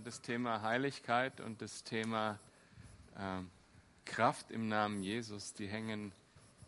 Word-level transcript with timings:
das 0.00 0.20
Thema 0.20 0.62
Heiligkeit 0.62 1.40
und 1.40 1.60
das 1.62 1.84
Thema 1.84 2.38
ähm, 3.18 3.50
Kraft 4.04 4.50
im 4.50 4.68
Namen 4.68 5.02
Jesus, 5.02 5.54
die 5.54 5.66
hängen 5.66 6.12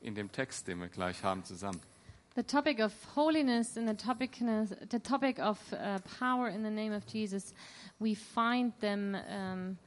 in 0.01 0.15
dem 0.15 0.31
Text, 0.31 0.69
den 0.69 0.81
wir 0.81 0.88
gleich 0.88 1.22
haben, 1.22 1.45
zusammen. 1.45 1.81
The 2.35 2.43
topic 2.43 2.81
of 2.81 2.93
holiness 3.17 3.79
and 3.79 3.89
the 3.89 3.97
topic, 3.97 4.37
the 4.91 4.99
topic 4.99 5.39
of 5.39 5.59
uh, 5.73 5.99
power 6.19 6.49
in 6.49 6.62
the 6.62 6.71
name 6.71 6.95
of 6.95 7.03
Jesus, 7.07 7.54
we 7.99 8.15
find 8.15 8.79
them 8.81 9.14
um, 9.14 9.79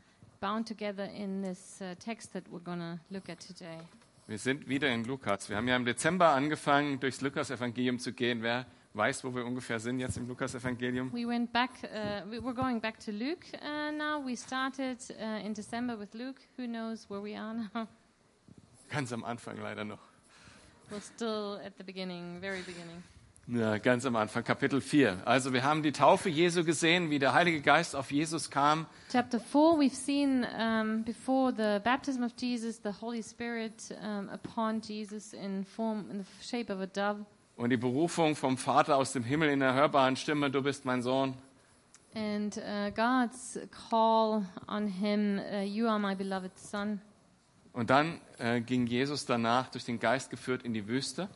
bound 0.41 0.67
together 0.67 1.05
in 1.05 1.43
this 1.43 1.79
uh, 1.79 1.93
text 2.03 2.33
that 2.33 2.43
we're 2.49 2.63
going 2.63 2.79
to 2.79 2.99
look 3.11 3.29
at 3.29 3.39
today. 3.39 3.77
Wir 4.27 4.37
sind 4.37 4.67
wieder 4.67 4.89
in 4.89 5.05
Lukas. 5.05 5.49
Wir 5.49 5.57
haben 5.57 5.67
ja 5.67 5.75
im 5.75 5.85
Dezember 5.85 6.29
angefangen, 6.29 6.99
durchs 6.99 7.21
Lukas-Evangelium 7.21 7.99
zu 7.99 8.13
gehen. 8.13 8.41
Wer 8.41 8.65
weiß, 8.99 9.23
wo 9.23 9.33
wir 9.33 9.45
ungefähr 9.45 9.79
sind 9.79 9.99
jetzt 9.99 10.17
im 10.17 10.27
Lukas-Evangelium? 10.27 11.11
We 11.13 11.25
went 11.25 11.51
back, 11.51 11.71
uh, 11.83 12.29
we 12.29 12.37
we're 12.37 12.53
going 12.53 12.79
back 12.79 12.99
to 12.99 13.11
Luke 13.11 13.47
uh, 13.53 13.91
now. 13.91 14.23
We 14.23 14.35
started 14.35 14.97
uh, 15.19 15.45
in 15.45 15.53
December 15.53 15.97
with 15.97 16.13
Luke. 16.13 16.41
Who 16.57 16.67
knows 16.67 17.09
where 17.09 17.21
we 17.21 17.35
are 17.35 17.53
now? 17.53 17.87
Ganz 18.89 19.13
am 19.13 19.23
Anfang 19.23 19.57
leider 19.61 19.85
noch. 19.85 19.99
We're 20.91 21.01
still 21.01 21.59
at 21.65 21.77
the 21.77 21.83
beginning, 21.83 22.39
very 22.41 22.61
beginning. 22.61 23.03
Ja, 23.47 23.79
ganz 23.79 24.05
am 24.05 24.15
Anfang, 24.15 24.43
Kapitel 24.43 24.79
4. 24.79 25.23
Also 25.25 25.53
wir 25.53 25.63
haben 25.63 25.81
die 25.81 25.91
Taufe 25.91 26.29
Jesu 26.29 26.63
gesehen, 26.63 27.09
wie 27.09 27.17
der 27.17 27.33
Heilige 27.33 27.61
Geist 27.61 27.95
auf 27.95 28.11
Jesus 28.11 28.51
kam. 28.51 28.85
Chapter 29.11 29.39
4, 29.39 29.79
we've 29.79 29.95
seen 29.95 30.45
um, 30.55 31.03
before 31.03 31.51
the 31.51 31.79
baptism 31.83 32.23
of 32.23 32.33
Jesus, 32.39 32.79
the 32.83 32.91
Holy 33.01 33.23
Spirit 33.23 33.95
um, 34.03 34.29
upon 34.29 34.81
Jesus 34.81 35.33
in 35.33 35.65
form, 35.65 36.05
in 36.11 36.19
the 36.19 36.25
shape 36.41 36.71
of 36.71 36.79
a 36.79 36.85
dove. 36.85 37.25
Und 37.59 37.71
die 37.71 37.77
Berufung 37.77 38.37
vom 38.37 38.57
Vater 38.57 38.95
aus 38.95 39.11
dem 39.11 39.25
Himmel 39.25 39.49
in 39.49 39.59
der 39.59 39.73
hörbaren 39.73 40.15
Stimme, 40.15 40.49
du 40.49 40.63
bist 40.63 40.85
mein 40.85 41.01
Sohn. 41.01 41.33
And 42.15 42.55
uh, 42.55 42.89
God's 42.95 43.59
call 43.89 44.45
on 44.69 44.87
him, 44.87 45.39
uh, 45.39 45.61
you 45.63 45.85
are 45.85 45.99
my 45.99 46.15
beloved 46.15 46.57
son. 46.57 47.01
Und 47.73 47.89
dann 47.89 48.21
äh, 48.37 48.61
ging 48.61 48.87
Jesus 48.87 49.25
danach 49.25 49.69
durch 49.71 49.83
den 49.83 49.99
Geist 49.99 50.29
geführt 50.29 50.63
in 50.63 50.73
die 50.73 50.87
Wüste. 50.87 51.27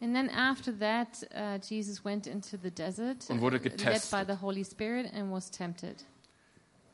And 0.00 0.14
then 0.14 0.30
after 0.30 0.72
that, 0.78 1.28
uh, 1.34 1.58
Jesus 1.62 2.02
went 2.02 2.26
into 2.26 2.56
the 2.62 2.70
desert, 2.70 3.28
Und 3.28 3.42
wurde 3.42 3.58
uh, 3.58 3.62
led 3.62 3.76
getestet. 3.76 4.26
by 4.26 4.32
the 4.32 4.40
Holy 4.40 4.64
Spirit, 4.64 5.12
and 5.12 5.30
was 5.30 5.50
tempted. 5.50 6.06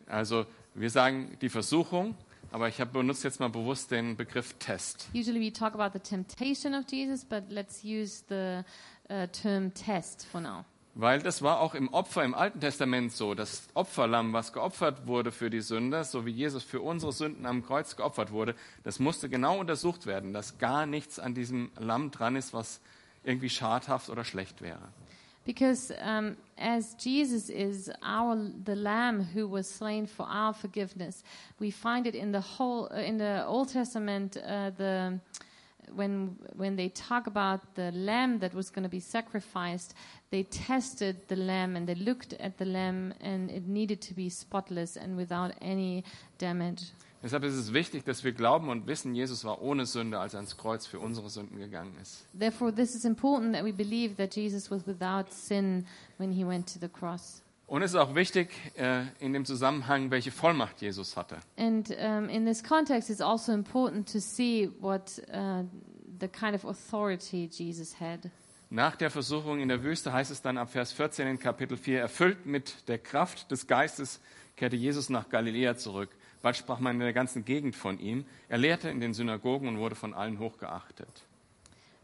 Also 0.09 0.45
wir 0.75 0.91
sagen 0.91 1.39
die 1.41 1.51
Versuchung, 1.51 2.17
aber 2.53 2.69
ich 2.69 2.81
habe 2.81 2.93
benutzt 2.93 3.25
jetzt 3.25 3.41
mal 3.41 3.49
bewusst 3.49 3.91
den 3.91 4.17
Begriff 4.17 4.55
Test. 4.59 5.09
Usually 5.15 5.41
we 5.41 5.53
talk 5.53 5.75
about 5.75 5.99
the 5.99 5.99
temptation 5.99 6.75
of 6.75 6.85
Jesus, 6.91 7.25
but 7.25 7.45
let's 7.51 7.83
use 7.83 8.23
the 8.29 8.63
uh, 9.11 9.27
term 9.29 9.73
test 9.75 10.27
for 10.27 10.41
now. 10.41 10.65
Weil 10.95 11.21
das 11.21 11.41
war 11.41 11.61
auch 11.61 11.75
im 11.75 11.89
Opfer 11.89 12.23
im 12.23 12.35
Alten 12.35 12.61
Testament 12.61 13.13
so. 13.13 13.35
Das 13.35 13.67
Opferlamm, 13.73 14.35
was 14.35 14.53
geopfert 14.53 15.07
wurde 15.07 15.33
für 15.33 15.49
die 15.49 15.63
Sünder, 15.63 16.05
so 16.05 16.27
wie 16.27 16.31
Jesus 16.31 16.63
für 16.63 16.83
unsere 16.83 17.13
Sünden 17.13 17.47
am 17.47 17.65
Kreuz 17.65 17.97
geopfert 17.97 18.31
wurde, 18.31 18.55
das 18.85 18.99
musste 18.99 19.31
genau 19.31 19.59
untersucht 19.59 20.05
werden, 20.05 20.35
dass 20.35 20.59
gar 20.59 20.85
nichts 20.85 21.19
an 21.19 21.35
diesem 21.35 21.71
Lamm 21.79 22.11
dran 22.11 22.37
ist, 22.37 22.53
was 22.53 22.83
irgendwie 23.25 23.49
schadhaft 23.49 24.11
oder 24.11 24.25
schlecht 24.25 24.61
wäre. 24.61 24.93
Because 25.45 25.91
um, 26.01 26.37
as 26.57 26.95
Jesus 26.95 27.49
is 27.51 27.91
our 28.03 28.37
the 28.65 28.77
Lamb 28.77 29.25
who 29.25 29.49
was 29.49 29.69
slain 29.69 30.07
for 30.07 30.25
our 30.29 30.53
forgiveness, 30.53 31.25
we 31.59 31.71
find 31.71 32.07
it 32.07 32.15
in 32.15 32.31
the 32.31 32.41
whole 32.41 32.89
uh, 32.93 32.99
in 32.99 33.19
the 33.19 33.45
Old 33.47 33.69
Testament 33.71 34.37
uh, 34.37 34.71
the 34.71 35.19
when 35.95 36.37
when 36.57 36.77
they 36.77 36.89
talk 36.89 37.27
about 37.27 37.75
the 37.75 37.91
lamb 37.93 38.39
that 38.39 38.55
was 38.55 38.71
going 38.71 38.85
to 38.85 38.89
be 38.89 39.01
sacrificed, 39.01 39.95
they 40.31 40.45
tested 40.45 41.17
the 41.29 41.37
lamb 41.37 41.77
and 41.77 41.87
they 41.87 41.95
looked 41.95 42.35
at 42.35 42.57
the 42.59 42.65
lamb 42.65 43.13
and 43.21 43.51
it 43.51 43.67
needed 43.67 44.01
to 44.03 44.15
be 44.15 44.29
spotless 44.29 44.97
and 44.97 45.17
without 45.17 45.53
any 45.61 46.05
damage. 46.39 46.85
Deshalb 47.23 47.45
ist 47.45 47.55
es 47.55 47.73
wichtig, 47.73 48.05
dass 48.05 48.25
wir 48.25 48.33
glauben 48.33 48.69
und 48.69 48.87
wissen, 48.89 49.15
Jesus 49.15 49.45
war 49.45 49.63
ohne 49.63 49.87
Sünde, 49.87 50.19
als 50.19 50.35
er 50.35 50.39
ans 50.39 50.57
Kreuz 50.57 50.87
für 50.87 50.99
unsere 50.99 51.31
Sünden 51.31 51.59
gegangen 51.59 51.97
ist. 52.03 52.27
Therefore, 52.37 52.75
this 52.75 52.95
is 52.95 53.05
important 53.05 53.55
that 53.55 53.65
we 53.65 53.73
believe 53.73 54.17
that 54.17 54.35
Jesus 54.35 54.71
was 54.71 54.87
without 54.87 55.31
sin 55.31 55.87
when 56.19 56.33
he 56.33 56.45
went 56.45 56.73
to 56.73 56.81
the 56.81 56.89
cross. 56.89 57.43
Und 57.69 57.83
es 57.83 57.93
ist 57.93 57.97
auch 57.97 58.15
wichtig 58.15 58.51
äh, 58.77 59.05
in 59.21 59.33
dem 59.33 59.45
Zusammenhang, 59.45 60.11
welche 60.11 60.31
Vollmacht 60.31 60.83
Jesus 60.83 61.17
hatte. 61.17 61.39
And 61.57 61.91
um, 61.91 62.29
in 62.29 62.45
this 62.45 62.63
context, 62.63 63.09
it's 63.09 63.21
also 63.21 63.53
important 63.53 64.13
to 64.13 64.19
see 64.19 64.69
what 64.81 65.23
uh, 65.33 65.63
the 66.21 66.29
kind 66.29 66.55
of 66.55 66.65
authority 66.65 67.49
Jesus 67.51 67.99
had. 68.01 68.29
Nach 68.69 68.97
der 68.97 69.11
Versuchung 69.11 69.61
in 69.61 69.69
der 69.69 69.83
Wüste 69.83 70.13
heißt 70.13 70.31
es 70.31 70.43
dann 70.43 70.59
ab 70.59 70.71
Vers 70.71 70.93
14 70.93 71.29
in 71.29 71.39
Kapitel 71.39 71.77
4, 71.77 72.01
erfüllt 72.01 72.47
mit 72.47 72.89
der 72.89 72.99
Kraft 72.99 73.51
des 73.51 73.67
Geistes 73.67 74.19
kehrte 74.57 74.77
Jesus 74.77 75.09
nach 75.09 75.29
Galiläa 75.29 75.77
zurück. 75.77 76.11
Bald 76.43 76.57
sprach 76.57 76.81
man 76.81 76.97
in 76.97 77.01
der 77.01 77.13
ganzen 77.13 77.45
Gegend 77.45 77.77
von 77.77 77.99
ihm. 77.99 78.25
Er 78.49 78.59
lehrte 78.59 78.89
in 78.91 79.01
den 79.01 79.15
Synagogen 79.15 79.69
und 79.69 79.79
wurde 79.79 79.95
von 79.95 80.13
allen 80.13 80.39
hochgeachtet. 80.39 81.25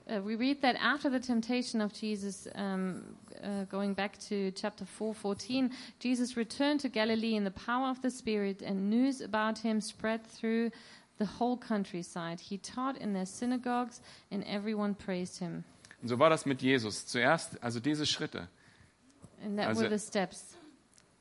Uh, 0.07 0.25
we 0.25 0.39
read 0.39 0.63
that 0.63 0.75
after 0.81 1.11
the 1.11 1.21
temptation 1.21 1.83
of 1.83 1.93
Jesus, 1.93 2.49
um, 2.55 3.03
uh, 3.43 3.67
going 3.69 3.95
back 3.95 4.19
to 4.19 4.51
chapter 4.53 4.87
4, 4.87 5.13
14, 5.13 5.71
Jesus 6.01 6.35
returned 6.35 6.81
to 6.81 6.89
Galilee 6.89 7.37
in 7.37 7.45
the 7.45 7.51
power 7.51 7.91
of 7.91 7.99
the 8.01 8.09
Spirit, 8.09 8.63
and 8.63 8.89
news 8.89 9.21
about 9.21 9.59
him 9.59 9.83
spread 9.83 10.23
through 10.27 10.71
the 11.19 11.27
whole 11.39 11.59
countryside. 11.59 12.41
He 12.41 12.57
taught 12.57 12.97
in 12.97 13.13
their 13.13 13.27
synagogues, 13.27 14.01
and 14.31 14.43
everyone 14.45 14.95
praised 14.95 15.41
him. 15.41 15.65
Und 16.01 16.09
so 16.09 16.19
war 16.19 16.31
das 16.31 16.47
mit 16.47 16.63
Jesus. 16.63 17.05
Zuerst, 17.07 17.63
also 17.63 17.79
diese 17.79 18.07
Schritte. 18.07 18.49
And 19.45 19.59
that 19.59 19.69
Also- 19.69 19.83
were 19.83 19.91
the 19.91 19.99
steps. 19.99 20.57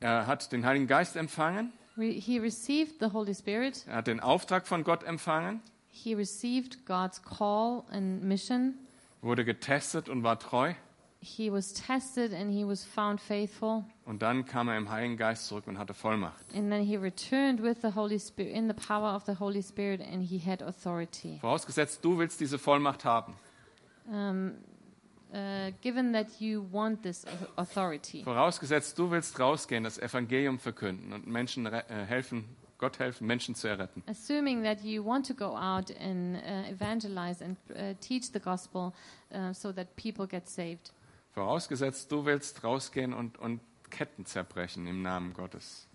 Er 0.00 0.26
hat 0.26 0.50
den 0.52 0.64
Heiligen 0.64 0.86
Geist 0.86 1.16
empfangen, 1.16 1.72
he 1.98 2.38
received 2.40 2.94
the 3.00 3.12
Holy 3.12 3.34
Spirit. 3.34 3.84
er 3.88 3.96
hat 3.96 4.06
den 4.06 4.20
Auftrag 4.20 4.66
von 4.66 4.84
Gott 4.84 5.02
empfangen, 5.04 5.60
He 5.90 6.14
received 6.14 6.86
God's 6.86 7.20
call 7.22 7.82
and 7.90 8.22
mission. 8.22 8.74
wurde 9.20 9.44
getestet 9.44 10.08
und 10.08 10.22
war 10.22 10.38
treu. 10.38 10.74
He 11.20 11.50
was 11.50 11.72
tested 11.72 12.32
and 12.32 12.52
he 12.52 12.64
was 12.64 12.84
found 12.84 13.20
faithful. 13.20 13.84
Und 14.04 14.22
dann 14.22 14.44
kam 14.46 14.68
er 14.68 14.76
im 14.78 14.88
Heiligen 14.88 15.16
Geist 15.16 15.48
zurück 15.48 15.66
und 15.66 15.76
hatte 15.76 15.92
Vollmacht. 15.92 16.44
And 16.54 16.70
then 16.70 16.84
he 16.84 16.96
returned 16.96 17.60
with 17.60 17.78
the 17.82 17.92
Holy 17.96 18.20
Spirit 18.20 18.52
in 18.54 18.68
the 18.68 18.74
power 18.74 19.16
of 19.16 19.24
the 19.26 19.34
Holy 19.36 19.60
Spirit 19.62 20.00
and 20.00 20.22
he 20.22 20.38
had 20.38 20.62
authority. 20.62 21.38
Vorausgesetzt, 21.40 22.04
du 22.04 22.16
willst 22.18 22.38
diese 22.40 22.58
Vollmacht 22.58 23.04
haben. 23.04 23.34
Um, 24.06 24.52
uh, 25.32 25.70
given 25.82 26.12
that 26.12 26.26
you 26.40 26.64
want 26.72 27.02
this 27.02 27.24
au- 27.26 27.62
authority, 27.62 28.22
Vorausgesetzt, 28.24 28.98
du 28.98 29.10
willst 29.10 29.38
rausgehen, 29.38 29.84
das 29.84 29.98
Evangelium 29.98 30.58
verkünden 30.58 31.12
und 31.12 31.26
Menschen 31.26 31.66
äh, 31.66 31.82
helfen, 32.06 32.44
Gott 32.78 32.98
helfen, 33.00 33.26
Menschen 33.26 33.54
zu 33.54 33.66
erretten. 33.68 34.02
assuming 34.08 34.62
that 34.62 34.82
you 34.84 35.04
want 35.04 35.26
to 35.26 35.34
go 35.34 35.56
out 35.56 35.90
and 36.00 36.36
uh, 36.36 36.70
evangelize 36.72 37.44
and 37.44 37.56
uh, 37.70 37.94
teach 38.00 38.30
the 38.32 38.38
gospel 38.40 38.92
so 39.52 39.72
that 39.72 39.88
people 39.96 40.26
get 40.26 40.48
saved, 40.48 40.92
Vorausgesetzt, 41.34 42.10
du 42.12 42.24
willst 42.24 42.62
rausgehen 42.64 43.12
und, 43.12 43.38
und 43.38 43.60
Ketten 43.90 44.24
zerbrechen 44.26 44.86
im 44.86 45.02
Namen 45.02 45.32
Gottes, 45.34 45.87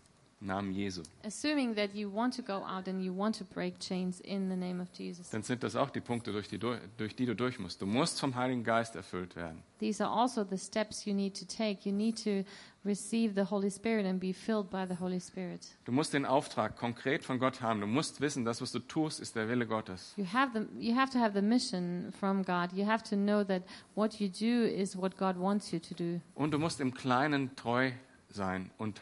Namen 0.44 0.74
Jesu. 0.74 1.02
assuming 1.24 1.76
that 1.76 1.96
you 1.96 2.09
want 2.14 2.36
to 2.36 2.42
go 2.44 2.64
out 2.66 2.88
and 2.88 3.02
you 3.02 3.16
want 3.18 3.38
to 3.38 3.46
break 3.46 3.80
chains 3.80 4.20
in 4.22 4.50
the 4.50 4.56
name 4.56 4.81
of 4.81 4.88
Jesus. 4.94 5.30
Dann 5.30 5.44
sind 5.44 5.64
das 5.64 5.76
auch 5.76 5.90
die 5.90 6.02
Punkte, 6.02 6.31
durch 6.31 6.48
die, 6.50 6.58
du- 6.58 6.78
durch 6.98 7.16
die 7.16 7.26
du 7.26 7.36
durch 7.36 7.59
musst. 7.59 7.81
Du 7.81 7.86
musst 7.86 8.20
vom 8.20 8.36
Heiligen 8.36 8.64
Geist 8.64 8.96
erfüllt 8.96 9.36
werden. 9.36 9.64
These 9.80 10.06
are 10.06 10.14
also 10.22 10.44
the 10.50 10.58
steps 10.58 11.06
you 11.06 11.14
need 11.14 11.38
to 11.40 11.46
take. 11.46 11.88
You 11.90 11.96
need 11.96 12.22
to 12.24 12.44
receive 12.86 13.34
the 13.36 13.50
Holy 13.50 13.72
Spirit 13.72 14.06
and 14.06 14.20
be 14.20 14.34
filled 14.34 14.70
by 14.70 14.86
the 14.88 15.00
Holy 15.00 15.20
Spirit. 15.20 15.66
Du 15.86 15.92
musst 15.92 16.14
den 16.14 16.26
Auftrag 16.26 16.76
konkret 16.78 17.24
von 17.24 17.40
Gott 17.40 17.62
haben. 17.62 17.80
Du 17.82 17.88
musst 17.88 18.20
wissen, 18.22 18.44
das, 18.46 18.62
was 18.62 18.72
du 18.72 18.80
tust, 18.80 19.20
ist 19.22 19.36
der 19.36 19.48
Wille 19.48 19.66
Gottes. 19.66 20.14
You 20.18 20.26
have 20.34 20.52
the 20.53 20.66
you 20.86 20.96
have 20.96 21.12
to 21.14 21.20
have 21.20 21.34
the 21.34 21.42
mission 21.46 22.12
from 22.20 22.44
God. 22.44 22.74
You 22.74 22.86
have 22.86 23.03
to 23.09 23.16
know 23.16 23.44
that 23.46 23.64
what 23.96 24.16
you 24.20 24.28
do 24.28 24.66
is 24.66 24.98
what 24.98 25.18
God 25.18 25.38
wants 25.40 25.72
you 25.72 25.80
to 25.80 25.96
do. 25.96 26.20
Und 26.36 26.52
du 26.52 26.59
musst 26.59 26.80
im 26.82 26.94
Kleinen 26.94 27.56
treu 27.56 27.92
sein 28.30 28.70
und 28.78 29.00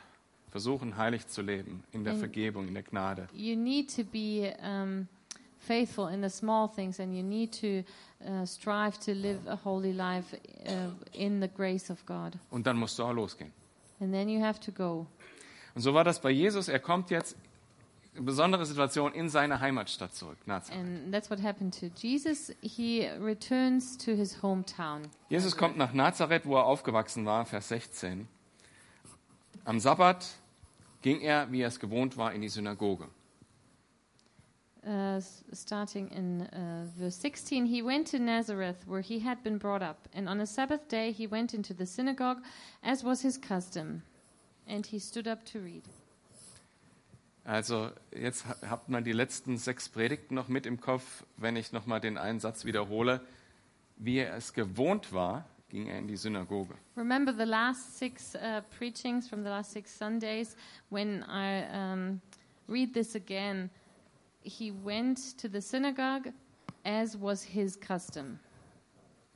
versuchen, 0.51 0.97
heilig 0.97 1.25
zu 1.27 1.41
leben, 1.41 1.83
in 1.91 2.03
der 2.03 2.13
Und- 2.13 2.19
Vergebung, 2.19 2.67
in 2.67 2.73
der 2.73 2.83
Gnade. 2.83 3.27
You 3.33 3.55
need 3.55 3.95
to 3.95 4.03
be 4.03 4.53
um, 4.63 5.07
faithful 5.59 6.07
in 6.13 6.21
the 6.21 6.29
small 6.29 6.69
things, 6.69 6.99
and 6.99 7.15
you 7.15 7.23
need 7.23 7.59
to 7.59 7.83
uh, 8.25 8.45
strive 8.45 8.99
to 9.05 9.13
live 9.13 9.39
a 9.47 9.57
holy 9.63 9.91
life 9.93 10.37
uh, 10.67 10.91
in 11.13 11.41
the 11.41 11.47
grace 11.49 11.89
of 11.89 12.05
God. 12.05 12.33
Und 12.51 12.67
dann 12.67 12.77
musst 12.77 12.99
du 12.99 13.03
auch 13.03 13.13
losgehen. 13.13 13.51
And 13.99 14.11
then 14.11 14.27
you 14.29 14.43
have 14.43 14.59
to 14.59 14.71
go. 14.71 15.07
Und 15.73 15.81
so 15.81 15.93
war 15.93 16.03
das 16.03 16.19
bei 16.19 16.31
Jesus. 16.31 16.67
Er 16.67 16.79
kommt 16.79 17.11
jetzt 17.11 17.37
in 18.13 18.25
besondere 18.25 18.65
Situation 18.65 19.13
in 19.13 19.29
seine 19.29 19.61
Heimatstadt 19.61 20.13
zurück, 20.13 20.37
Nazareth. 20.45 20.81
And 20.83 21.13
that's 21.13 21.29
what 21.29 21.41
happened 21.41 21.79
to 21.79 21.85
Jesus. 21.95 22.51
He 22.61 23.07
returns 23.21 23.97
to 23.97 24.11
his 24.11 24.41
hometown. 24.43 25.03
Jesus 25.29 25.55
kommt 25.55 25.77
nach 25.77 25.93
Nazareth, 25.93 26.45
wo 26.45 26.57
er 26.57 26.65
aufgewachsen 26.65 27.25
war, 27.25 27.45
Vers 27.45 27.69
16. 27.69 28.27
Am 29.63 29.79
Sabbat 29.79 30.27
ging 31.01 31.21
er, 31.21 31.51
wie 31.51 31.61
er 31.61 31.67
es 31.67 31.79
gewohnt 31.79 32.17
war, 32.17 32.33
in 32.33 32.41
die 32.41 32.49
Synagoge. 32.49 33.07
Uh, 34.83 35.21
starting 35.53 36.07
in 36.09 36.41
uh, 36.41 36.87
verse 36.97 37.19
16, 37.21 37.67
he 37.67 37.83
went 37.83 38.07
to 38.07 38.17
Nazareth, 38.17 38.87
where 38.87 39.01
he 39.01 39.19
had 39.19 39.43
been 39.43 39.59
brought 39.59 39.83
up, 39.83 40.09
and 40.11 40.27
on 40.27 40.39
a 40.39 40.45
Sabbath 40.47 40.87
day 40.87 41.11
he 41.11 41.27
went 41.27 41.53
into 41.53 41.71
the 41.71 41.85
synagogue, 41.85 42.41
as 42.81 43.03
was 43.03 43.21
his 43.21 43.37
custom, 43.37 44.01
and 44.67 44.87
he 44.87 44.97
stood 44.97 45.27
up 45.27 45.45
to 45.45 45.59
read. 45.59 45.83
Also 47.43 47.91
jetzt 48.11 48.47
ha- 48.47 48.55
habt 48.67 48.89
man 48.89 49.03
die 49.03 49.11
letzten 49.11 49.57
sechs 49.57 49.87
Predigten 49.87 50.33
noch 50.33 50.47
mit 50.47 50.65
im 50.65 50.79
Kopf. 50.79 51.23
Wenn 51.37 51.55
ich 51.55 51.71
nochmal 51.71 51.99
den 51.99 52.17
einen 52.17 52.39
Satz 52.39 52.65
wiederhole, 52.65 53.21
wie 53.97 54.17
er 54.17 54.35
es 54.35 54.53
gewohnt 54.53 55.13
war, 55.13 55.45
ging 55.71 55.89
er 55.89 55.97
in 55.97 56.07
die 56.07 56.17
Synagoge. 56.17 56.75
Remember 56.95 57.31
the 57.31 57.45
last 57.45 57.97
six 57.97 58.35
uh, 58.35 58.61
preachings 58.77 59.27
from 59.29 59.43
the 59.43 59.49
last 59.49 59.71
six 59.71 59.89
Sundays? 59.97 60.55
When 60.89 61.23
I 61.23 61.63
um, 61.71 62.21
read 62.67 62.93
this 62.93 63.15
again, 63.15 63.69
he 64.43 64.71
went 64.71 65.37
to 65.37 65.47
the 65.47 65.61
synagogue 65.61 66.33
as 66.83 67.15
was 67.15 67.43
his 67.43 67.77
custom. 67.77 68.39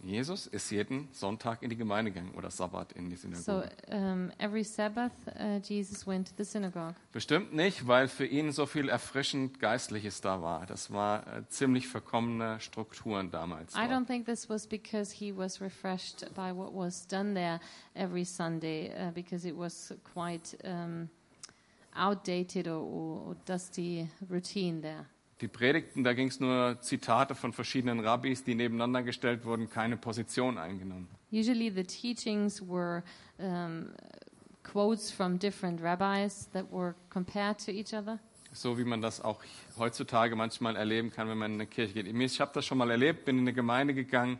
Jesus 0.05 0.45
ist 0.45 0.69
jeden 0.69 1.07
Sonntag 1.11 1.63
in 1.63 1.71
die 1.71 1.75
Gemeinde 1.75 2.11
gegangen 2.11 2.35
oder 2.35 2.51
Sabbat 2.51 2.91
in 2.93 3.09
die 3.09 3.15
So 3.15 3.27
Synagoge. 3.27 3.69
um, 3.91 4.31
every 4.37 4.63
Sabbath, 4.63 5.11
uh, 5.39 5.57
Jesus 5.63 6.05
went 6.05 6.27
to 6.27 6.33
the 6.37 6.43
synagogue. 6.43 6.93
Bestimmt 7.11 7.53
nicht, 7.55 7.87
weil 7.87 8.07
für 8.07 8.25
ihn 8.27 8.51
so 8.51 8.67
viel 8.67 8.87
erfrischend 8.87 9.59
Geistliches 9.59 10.21
da 10.21 10.43
war. 10.43 10.67
Das 10.67 10.91
war 10.91 11.25
äh, 11.25 11.47
ziemlich 11.47 11.87
verkommene 11.87 12.59
Strukturen 12.59 13.31
damals. 13.31 13.73
I 13.73 13.79
dort. 13.87 13.91
don't 13.91 14.05
think 14.05 14.27
this 14.27 14.47
was 14.47 14.67
because 14.67 15.11
he 15.11 15.35
was 15.35 15.59
refreshed 15.59 16.25
by 16.35 16.51
what 16.55 16.71
was 16.71 17.07
done 17.07 17.33
there 17.33 17.59
every 17.95 18.25
Sunday, 18.25 18.91
uh, 18.95 19.11
because 19.11 19.43
it 19.47 19.57
was 19.57 19.91
quite 20.13 20.55
um, 20.63 21.09
outdated 21.95 22.67
or, 22.67 22.81
or 22.81 23.35
dusty 23.45 24.07
routine 24.29 24.81
there. 24.81 25.07
Die 25.41 25.49
Predigten, 25.49 26.05
da 26.05 26.13
ging 26.13 26.29
es 26.29 26.39
nur 26.39 26.79
Zitate 26.79 27.35
von 27.35 27.51
verschiedenen 27.51 27.99
Rabbis, 27.99 28.45
die 28.45 28.55
nebeneinander 28.55 29.03
gestellt 29.03 29.43
wurden, 29.43 29.69
keine 29.69 29.97
Position 29.97 30.57
eingenommen. 30.57 31.09
Usually, 31.31 31.69
the 31.69 31.83
teachings 31.83 32.61
were 32.61 33.03
um, 33.37 33.89
quotes 34.63 35.11
from 35.11 35.37
different 35.37 35.81
rabbis 35.81 36.49
that 36.53 36.71
were 36.71 36.95
compared 37.09 37.63
to 37.65 37.71
each 37.71 37.93
other. 37.93 38.19
So 38.53 38.77
wie 38.77 38.85
man 38.85 39.01
das 39.01 39.19
auch 39.19 39.41
heutzutage 39.77 40.37
manchmal 40.37 40.77
erleben 40.77 41.11
kann, 41.11 41.27
wenn 41.27 41.37
man 41.37 41.51
in 41.51 41.57
eine 41.57 41.67
Kirche 41.67 42.01
geht. 42.01 42.07
Ich 42.07 42.39
habe 42.39 42.51
das 42.53 42.65
schon 42.65 42.77
mal 42.77 42.89
erlebt, 42.89 43.25
bin 43.25 43.35
in 43.37 43.43
eine 43.43 43.53
Gemeinde 43.53 43.93
gegangen, 43.93 44.39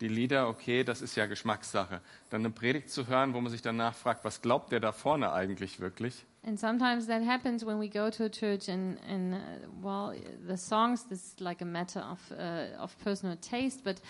die 0.00 0.08
Lieder, 0.08 0.48
okay, 0.48 0.82
das 0.82 1.00
ist 1.00 1.14
ja 1.14 1.26
Geschmackssache. 1.26 2.00
Dann 2.30 2.40
eine 2.40 2.50
Predigt 2.50 2.90
zu 2.90 3.06
hören, 3.06 3.34
wo 3.34 3.40
man 3.40 3.52
sich 3.52 3.62
danach 3.62 3.94
fragt, 3.94 4.24
was 4.24 4.42
glaubt 4.42 4.72
der 4.72 4.80
da 4.80 4.90
vorne 4.90 5.32
eigentlich 5.32 5.78
wirklich? 5.78 6.26
And 6.44 6.58
sometimes 6.58 7.06
that 7.06 7.22
happens 7.22 7.64
when 7.64 7.78
we 7.78 7.88
go 7.88 8.10
to 8.10 8.24
a 8.24 8.28
church, 8.28 8.68
and, 8.68 8.98
and 9.08 9.34
uh, 9.34 9.38
well, 9.80 10.12
the 10.44 10.56
songs, 10.56 11.04
this 11.04 11.20
is 11.20 11.40
like 11.40 11.62
a 11.62 11.64
matter 11.64 12.00
of, 12.00 12.18
uh, 12.32 12.82
of 12.82 12.96
personal 13.04 13.36
taste, 13.36 13.84
but 13.84 14.00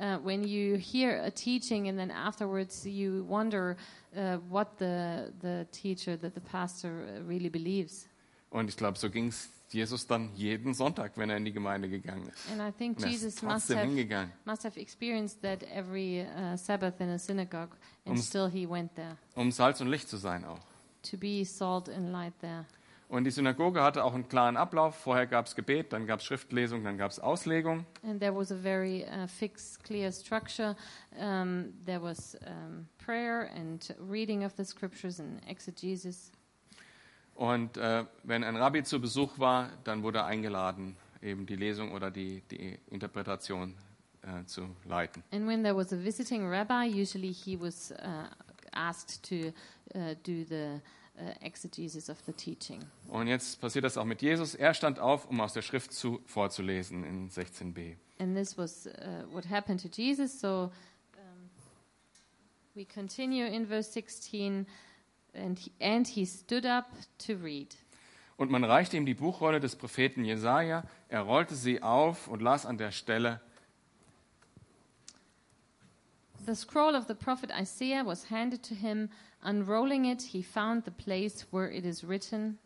uh, 0.00 0.18
when 0.18 0.44
you 0.44 0.76
hear 0.76 1.20
a 1.24 1.32
teaching 1.32 1.88
and 1.88 1.98
then 1.98 2.12
afterwards 2.12 2.86
you 2.86 3.24
wonder 3.28 3.76
uh, 4.16 4.36
what 4.48 4.78
the, 4.78 5.32
the 5.40 5.66
teacher, 5.72 6.16
that 6.16 6.34
the 6.34 6.40
pastor 6.40 7.06
uh, 7.08 7.22
really 7.28 7.48
believes. 7.48 8.06
Und 8.50 8.68
ich 8.68 8.76
glaube, 8.76 8.96
so 8.96 9.10
ging 9.10 9.28
es 9.28 9.48
Jesus 9.70 10.06
dann 10.06 10.30
jeden 10.36 10.74
Sonntag, 10.74 11.16
wenn 11.16 11.28
er 11.30 11.36
in 11.38 11.44
die 11.44 11.52
Gemeinde 11.52 11.88
gegangen 11.88 12.28
ist. 12.28 12.50
And 12.52 12.60
I 12.60 12.70
think 12.70 12.98
Und 12.98 13.04
er 13.04 13.10
Jesus 13.10 13.42
must 13.42 13.68
have, 13.68 13.80
hingegangen, 13.80 14.32
must 14.44 14.64
have 14.64 14.78
experienced 14.78 15.42
that 15.42 15.64
every 15.64 16.22
uh, 16.22 16.56
Sabbath 16.56 17.00
in 17.00 17.08
a 17.08 17.18
synagogue, 17.18 17.76
and 18.04 18.16
Um- 18.16 18.22
still 18.22 18.48
he 18.48 18.64
went 18.68 18.94
there 18.94 19.16
um 19.34 19.50
Salz 19.50 19.80
und 19.80 19.88
Licht 19.88 20.08
zu 20.08 20.16
sein 20.16 20.44
auch. 20.44 20.58
To 21.02 21.16
be 21.16 21.44
salt 21.44 21.88
and 21.88 22.10
light 22.10 22.38
there. 22.40 22.66
Und 23.10 23.24
die 23.24 23.32
Synagoge 23.32 23.82
hatte 23.82 24.04
auch 24.04 24.14
einen 24.14 24.28
klaren 24.28 24.56
Ablauf. 24.56 24.94
Vorher 24.94 25.26
gab 25.26 25.46
es 25.46 25.56
Gebet, 25.56 25.92
dann 25.92 26.06
gab 26.06 26.20
es 26.20 26.26
Schriftlesung, 26.26 26.84
dann 26.84 26.96
gab 26.96 27.10
es 27.10 27.18
Auslegung. 27.18 27.84
And 28.04 28.20
there 28.20 28.32
was 28.32 28.52
a 28.52 28.56
very 28.56 29.04
uh, 29.04 29.26
fixed, 29.26 29.82
clear 29.82 30.12
structure. 30.12 30.76
Um, 31.18 31.72
there 31.84 32.00
was 32.00 32.38
um, 32.46 32.86
prayer 33.04 33.50
and 33.56 33.92
reading 33.98 34.44
of 34.44 34.52
the 34.56 34.64
scriptures 34.64 35.18
and 35.18 35.40
exegesis. 35.48 36.30
Und 37.34 37.78
äh, 37.78 38.04
wenn 38.22 38.44
ein 38.44 38.54
Rabbi 38.54 38.84
zu 38.84 39.00
Besuch 39.00 39.40
war, 39.40 39.70
dann 39.82 40.04
wurde 40.04 40.18
er 40.18 40.26
eingeladen, 40.26 40.94
eben 41.20 41.46
die 41.46 41.56
Lesung 41.56 41.90
oder 41.90 42.12
die, 42.12 42.42
die 42.50 42.78
Interpretation 42.90 43.74
äh, 44.22 44.44
zu 44.44 44.68
leiten. 44.84 45.24
And 45.32 45.48
when 45.48 45.64
there 45.64 45.74
was 45.74 45.92
a 45.92 45.96
visiting 45.96 46.46
rabbi, 46.46 46.86
usually 46.86 47.32
he 47.32 47.58
was 47.58 47.90
uh, 47.92 48.28
asked 48.88 49.22
to 49.22 49.52
uh, 49.94 50.14
do 50.22 50.44
the 50.44 50.80
uh, 51.18 51.32
exegesis 51.40 52.08
of 52.08 52.18
the 52.26 52.32
teaching. 52.32 52.82
Und 53.08 53.26
jetzt 53.26 53.60
passiert 53.60 53.84
das 53.84 53.96
auch 53.96 54.04
mit 54.04 54.22
Jesus. 54.22 54.54
Er 54.54 54.74
stand 54.74 54.98
auf, 54.98 55.28
um 55.28 55.40
aus 55.40 55.52
der 55.52 55.62
Schrift 55.62 55.92
zu, 55.92 56.20
vorzulesen 56.26 57.04
in 57.04 57.28
16b. 57.30 57.96
And 58.18 58.36
this 58.36 58.56
was 58.56 58.86
uh, 58.86 59.24
what 59.32 59.48
happened 59.48 59.82
to 59.82 59.88
Jesus. 59.88 60.40
So 60.40 60.70
um, 61.14 61.50
we 62.74 62.84
continue 62.84 63.46
in 63.46 63.66
verse 63.66 63.90
16. 63.92 64.66
And 65.32 65.58
he, 65.58 65.70
and 65.80 66.06
he 66.06 66.24
stood 66.24 66.66
up 66.66 66.86
to 67.26 67.34
read. 67.34 67.76
Und 68.36 68.50
man 68.50 68.64
reichte 68.64 68.96
ihm 68.96 69.04
die 69.04 69.14
Buchrolle 69.14 69.60
des 69.60 69.76
Propheten 69.76 70.24
Jesaja. 70.24 70.84
Er 71.08 71.20
rollte 71.20 71.54
sie 71.54 71.82
auf 71.82 72.26
und 72.26 72.40
las 72.40 72.64
an 72.64 72.78
der 72.78 72.90
Stelle. 72.90 73.40
The 76.50 76.56
scroll 76.56 76.96
of 76.96 77.06
the 77.06 77.14
prophet 77.14 77.52
Isaiah 77.52 78.02
was 78.04 78.24
handed 78.24 78.64
to 78.64 78.74
him. 78.74 79.10
Unrolling 79.40 80.06
it, 80.06 80.20
he 80.20 80.42
found 80.42 80.82
the 80.84 80.90
place 80.90 81.46
where 81.52 81.70
it 81.70 81.84
is 81.84 82.02
written. 82.02 82.58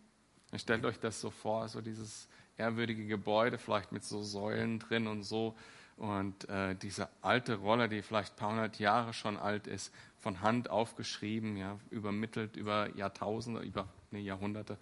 Stellt 0.56 0.86
euch 0.86 0.98
das 0.98 1.20
so 1.20 1.28
vor, 1.28 1.68
so 1.68 1.82
dieses 1.82 2.26
ehrwürdige 2.56 3.06
Gebäude, 3.06 3.58
vielleicht 3.58 3.92
mit 3.92 4.02
so 4.02 4.22
Säulen 4.22 4.78
drin 4.78 5.06
und 5.06 5.22
so. 5.22 5.54
Und 5.98 6.48
äh, 6.48 6.74
diese 6.76 7.10
alte 7.20 7.56
Rolle, 7.56 7.90
die 7.90 8.00
vielleicht 8.00 8.32
ein 8.32 8.36
paar 8.36 8.52
hundert 8.52 8.78
Jahre 8.78 9.12
schon 9.12 9.36
alt 9.36 9.66
ist, 9.66 9.92
von 10.18 10.40
Hand 10.40 10.70
aufgeschrieben, 10.70 11.58
ja, 11.58 11.78
übermittelt 11.90 12.56
über 12.56 12.88
Jahrtausende, 12.96 13.60
über 13.60 13.86
nee, 14.10 14.20
Jahrhunderte. 14.20 14.78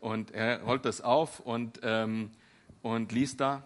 Und 0.00 0.32
er 0.32 0.60
rollt 0.64 0.84
das 0.84 1.00
auf 1.02 1.38
und, 1.38 1.78
ähm, 1.84 2.32
und 2.82 3.12
liest 3.12 3.40
da. 3.40 3.62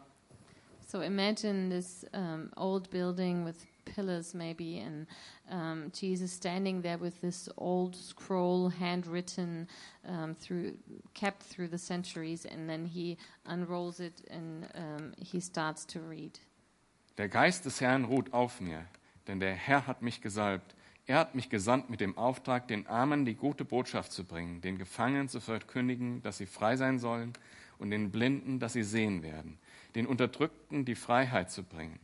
So 0.87 1.01
imagine 1.01 1.71
this 1.71 2.05
um, 2.13 2.51
old 2.57 2.91
building 2.91 3.47
with 3.47 3.67
pillars, 3.85 4.35
maybe, 4.35 4.79
and 4.79 5.07
um, 5.51 5.91
Jesus 5.93 6.33
standing 6.33 6.83
there 6.83 6.99
with 6.99 7.21
this 7.21 7.49
old 7.57 7.95
scroll, 7.97 8.69
handwritten, 8.69 9.69
um, 10.07 10.35
through 10.35 10.73
kept 11.15 11.43
through 11.43 11.69
the 11.69 11.79
centuries, 11.79 12.47
and 12.47 12.69
then 12.69 12.87
he 12.87 13.17
unrolls 13.47 14.01
it 14.01 14.23
and 14.31 14.69
um, 14.75 15.13
he 15.19 15.41
starts 15.41 15.87
to 15.87 16.01
read. 16.01 16.39
Der 17.17 17.29
Geist 17.29 17.65
des 17.65 17.81
Herrn 17.81 18.05
ruht 18.05 18.33
auf 18.33 18.61
mir, 18.61 18.85
denn 19.29 19.41
der 19.41 19.55
Herr 19.55 19.87
hat 19.87 20.03
mich 20.03 20.21
gesalbt. 20.21 20.75
Er 21.07 21.19
hat 21.19 21.35
mich 21.35 21.51
gesandt 21.51 21.91
mit 21.91 22.01
dem 22.01 22.17
Auftrag, 22.17 22.67
den 22.67 22.87
Armen 22.87 23.27
die 23.27 23.35
gute 23.35 23.65
Botschaft 23.65 24.11
zu 24.11 24.25
bringen, 24.25 24.63
den 24.63 24.79
Gefangenen 24.79 25.29
zu 25.29 25.39
verkündigen, 25.39 26.23
dass 26.23 26.39
sie 26.39 26.47
frei 26.47 26.77
sein 26.77 26.99
sollen, 26.99 27.35
und 27.79 27.91
den 27.91 28.11
Blinden, 28.11 28.59
dass 28.61 28.73
sie 28.73 28.83
sehen 28.83 29.23
werden, 29.23 29.59
den 29.95 30.07
Unterdrückten 30.07 30.85
die 30.85 30.95
Freiheit 30.95 31.51
zu 31.51 31.63
bringen 31.63 31.99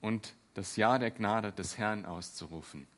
und 0.00 0.34
das 0.58 0.74
Jahr 0.74 0.98
der 0.98 1.12
Gnade 1.12 1.52
des 1.52 1.78
Herrn 1.78 2.04
auszurufen. 2.04 2.88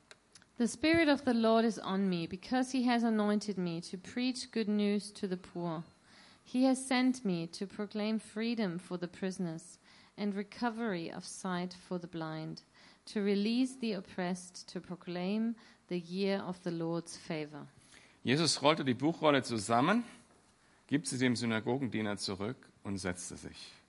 The 0.57 0.67
Spirit 0.67 1.09
of 1.09 1.25
the 1.27 1.35
Lord 1.35 1.67
is 1.67 1.79
on 1.79 2.09
me, 2.09 2.27
because 2.27 2.73
he 2.73 2.89
has 2.89 3.05
anointed 3.05 3.59
me 3.59 3.83
to 3.83 3.99
preach 3.99 4.51
good 4.51 4.69
news 4.69 5.13
to 5.13 5.29
the 5.29 5.37
poor. 5.37 5.85
He 6.43 6.67
has 6.67 6.79
sent 6.79 7.23
me 7.23 7.47
to 7.49 7.67
proclaim 7.67 8.19
freedom 8.19 8.79
for 8.79 8.99
the 8.99 9.07
prisoners 9.07 9.79
and 10.17 10.35
recovery 10.35 11.13
of 11.13 11.27
sight 11.27 11.75
for 11.87 11.99
the 11.99 12.07
blind, 12.07 12.63
to 13.13 13.21
release 13.21 13.77
the 13.79 13.93
oppressed, 13.93 14.67
to 14.73 14.81
proclaim 14.81 15.55
the 15.89 15.99
year 15.99 16.43
of 16.47 16.59
the 16.63 16.71
Lord's 16.71 17.19
favor. 17.19 17.67
Jesus 18.25 18.63
rollte 18.63 18.85
die 18.85 18.95
Buchrolle 18.95 19.43
zusammen, 19.43 20.05
gibt 20.87 21.07
sie 21.07 21.19
dem 21.19 21.37
Synagogendiener 21.37 22.17
zurück 22.17 22.57
und 22.85 22.97
setzte 22.97 23.37
sich. 23.37 23.80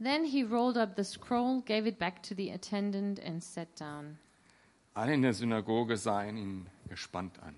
Then 0.00 0.24
he 0.24 0.42
rolled 0.42 0.78
up 0.78 0.96
the 0.96 1.04
scroll, 1.04 1.60
gave 1.60 1.86
it 1.86 1.98
back 1.98 2.22
to 2.22 2.34
the 2.34 2.50
attendant, 2.50 3.18
and 3.18 3.42
sat 3.42 3.76
down. 3.76 4.16
Alle 4.96 5.12
in 5.12 5.22
der 5.22 5.34
Synagoge 5.34 5.96
sahen 5.98 6.38
ihn 6.38 6.66
gespannt 6.88 7.38
an. 7.42 7.54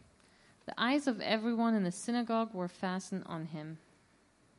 The 0.67 0.75
eyes 0.77 1.07
of 1.07 1.21
everyone 1.21 1.75
in 1.75 1.85
the 1.85 1.93
synagogue 1.93 2.53
were 2.53 2.69
fastened 2.69 3.25
on 3.27 3.47
him. 3.47 3.79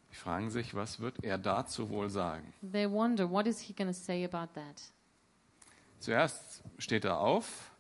Sie 0.10 0.16
fragen 0.16 0.50
sich, 0.50 0.74
was 0.74 1.00
wird 1.00 1.24
er 1.24 1.38
dazu 1.38 1.90
wohl 1.90 2.10
sagen? 2.10 2.54
They 2.62 2.86
wonder, 2.88 3.30
what 3.30 3.48
is 3.48 3.60
he 3.60 3.74
going 3.74 3.88
to 3.88 3.94
say 3.94 4.24
about 4.24 4.54
that? 4.54 4.82
Zuerst 6.00 6.64
steht 6.78 7.06
er 7.06 7.20
auf, 7.20 7.72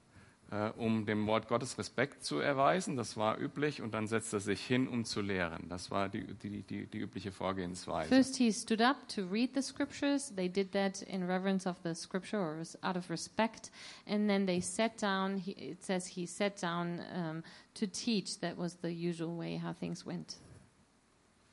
äh, 0.53 0.69
um 0.77 1.05
dem 1.05 1.25
Wort 1.25 1.47
Gottes 1.47 1.77
Respekt 1.77 2.23
zu 2.23 2.37
erweisen. 2.37 2.95
Das 2.95 3.17
war 3.17 3.39
üblich. 3.39 3.81
Und 3.81 3.93
dann 3.93 4.07
setzt 4.07 4.33
er 4.33 4.39
sich 4.39 4.63
hin, 4.63 4.87
um 4.87 5.03
zu 5.03 5.21
lehren. 5.21 5.67
Das 5.69 5.89
war 5.89 6.09
die, 6.09 6.25
die, 6.35 6.61
die, 6.61 6.85
die 6.85 6.97
übliche 6.99 7.31
Vorgehensweise. 7.31 8.09
First, 8.09 8.35
he 8.35 8.51
stood 8.51 8.81
up 8.81 9.07
to 9.07 9.23
read 9.23 9.51
the 9.55 9.61
scriptures. 9.61 10.33
They 10.35 10.47
did 10.49 10.71
that 10.73 11.01
in 11.01 11.23
reverence 11.23 11.67
of 11.67 11.77
the 11.83 11.95
scripture 11.95 12.39
or 12.39 12.61
out 12.81 12.95
of 12.95 13.09
respect. 13.09 13.71
And 14.05 14.29
then 14.29 14.45
they 14.45 14.61
sat 14.61 15.01
down. 15.01 15.37
He, 15.37 15.51
it 15.51 15.83
says 15.83 16.05
he 16.05 16.27
sat 16.27 16.61
down 16.61 17.01
um, 17.15 17.43
to 17.73 17.87
teach. 17.87 18.39
That 18.41 18.57
was 18.57 18.77
the 18.81 18.91
usual 18.91 19.37
way 19.37 19.59
how 19.59 19.73
things 19.73 20.05
went. 20.05 20.37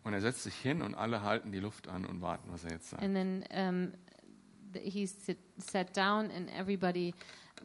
Und 0.03 0.15
er 0.15 0.21
setzt 0.21 0.43
sich 0.43 0.55
hin 0.55 0.83
und 0.83 0.95
alle 0.95 1.23
halten 1.23 1.53
die 1.53 1.61
Luft 1.61 1.89
an 1.89 2.07
und 2.07 2.23
warten, 2.23 2.51
was 2.51 2.65
er 2.65 2.73
jetzt 2.73 2.91
sagt. 2.91 3.03
And 3.03 3.15
then 3.15 3.45
um, 3.51 3.93
he 4.75 5.07
sit, 5.07 5.39
sat 5.59 5.95
down, 5.95 6.31
and 6.31 6.49
everybody 6.57 7.15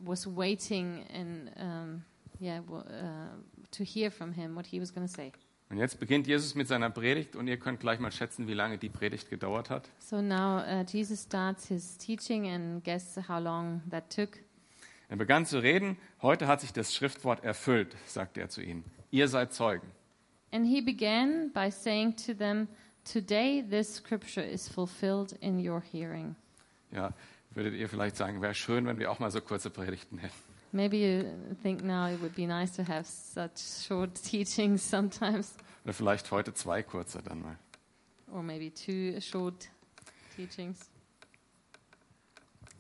was 0.04 0.28
waiting 0.28 1.06
and 1.14 1.52
um, 1.58 2.06
yeah, 2.40 2.60
uh, 2.70 2.84
to 3.72 3.84
hear 3.84 4.12
from 4.12 4.34
him 4.34 4.56
what 4.56 4.66
he 4.66 4.80
was 4.80 4.92
going 4.92 5.08
to 5.08 5.14
say. 5.14 5.32
Und 5.70 5.78
jetzt 5.78 6.00
beginnt 6.00 6.28
Jesus 6.28 6.54
mit 6.54 6.68
seiner 6.68 6.92
Predigt 6.92 7.36
und 7.36 7.48
ihr 7.48 7.58
könnt 7.58 7.80
gleich 7.80 8.00
mal 8.00 8.12
schätzen, 8.12 8.48
wie 8.48 8.54
lange 8.54 8.78
die 8.78 8.90
Predigt 8.90 9.30
gedauert 9.30 9.72
hat. 9.72 9.90
So 9.98 10.22
now 10.22 10.60
uh, 10.60 10.84
Jesus 10.88 11.24
starts 11.24 11.68
his 11.68 11.98
teaching, 11.98 12.48
and 12.48 12.84
guess 12.84 13.18
how 13.28 13.42
long 13.42 13.82
that 13.90 14.10
took? 14.10 14.38
Er 15.10 15.18
begann 15.18 15.46
zu 15.46 15.60
reden, 15.60 15.98
heute 16.22 16.48
hat 16.48 16.62
sich 16.62 16.72
das 16.72 16.94
Schriftwort 16.94 17.44
erfüllt, 17.44 17.96
sagte 18.06 18.42
er 18.42 18.50
zu 18.50 18.62
ihnen. 18.62 18.84
Ihr 19.12 19.28
seid 19.28 19.54
Zeugen. 19.54 19.88
And 20.52 20.66
he 20.66 20.82
began 20.82 21.52
by 21.52 21.70
saying 21.72 22.16
to 22.26 22.34
them, 22.34 22.68
Today 23.04 23.62
this 23.62 23.96
scripture 23.96 24.44
is 24.44 24.68
fulfilled 24.68 25.34
in 25.42 25.60
your 25.60 25.82
hearing. 25.82 26.36
Ja, 26.96 27.14
würdet 27.52 27.74
ihr 27.75 27.90
vielleicht 27.90 28.16
sagen, 28.16 28.42
wäre 28.42 28.56
schön, 28.56 28.86
wenn 28.86 28.98
wir 29.00 29.12
auch 29.12 29.20
mal 29.20 29.30
so 29.32 29.42
kurze 29.42 29.70
Predigten 29.70 30.18
hätten. 30.18 30.34
Maybe 30.72 30.98
you 30.98 31.25
think 31.62 31.84
now 31.84 32.08
it 32.08 32.22
would 32.22 32.36
be 32.36 32.48
nice 32.48 32.72
to 32.75 32.84
have 32.88 33.06
such 33.06 33.86
short 33.88 34.16
teachings 34.24 34.90
sometimes, 34.90 35.56
Oder 35.84 35.94
vielleicht 35.94 36.32
heute 36.32 36.54
zwei 36.54 36.84
kurze 36.84 37.22
dann 37.22 37.42
mal. 37.42 37.58
or 38.32 38.42
maybe 38.42 38.74
two 38.74 39.20
short 39.22 39.70
teachings. 40.36 40.90